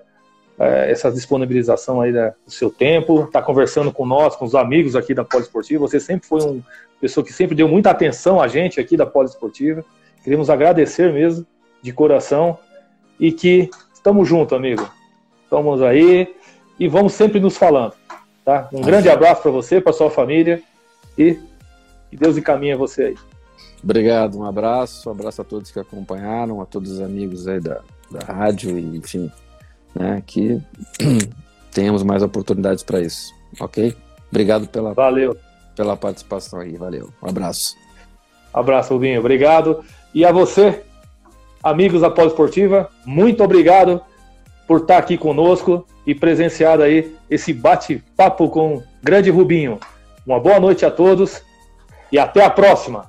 [0.59, 5.13] é, essa disponibilização aí do seu tempo, tá conversando com nós, com os amigos aqui
[5.13, 5.87] da Poliesportiva.
[5.87, 6.63] Você sempre foi uma
[6.99, 9.85] pessoa que sempre deu muita atenção a gente aqui da Poliesportiva.
[10.25, 11.47] Queremos agradecer mesmo,
[11.83, 12.59] de coração,
[13.21, 14.89] e que estamos juntos, amigo.
[15.45, 16.35] Estamos aí
[16.79, 17.95] e vamos sempre nos falando.
[18.45, 18.69] Tá?
[18.73, 20.63] Um grande abraço para você, para sua família
[21.19, 21.39] e
[22.11, 23.17] que Deus encaminhe você aí.
[23.83, 27.81] Obrigado, um abraço, um abraço a todos que acompanharam, a todos os amigos aí da,
[28.11, 29.31] da rádio e enfim,
[29.95, 30.61] né, que
[31.73, 33.97] tenhamos mais oportunidades para isso, ok?
[34.31, 35.37] Obrigado pela, Valeu.
[35.75, 36.77] pela participação aí.
[36.77, 37.11] Valeu.
[37.23, 37.77] Um abraço.
[38.53, 39.21] Abraço, Rubinho.
[39.21, 39.85] Obrigado.
[40.15, 40.83] E a você,
[41.63, 44.01] amigos da Esportiva, muito obrigado
[44.67, 49.79] por estar aqui conosco e presenciar aí esse bate-papo com o grande Rubinho.
[50.27, 51.43] Uma boa noite a todos
[52.11, 53.09] e até a próxima.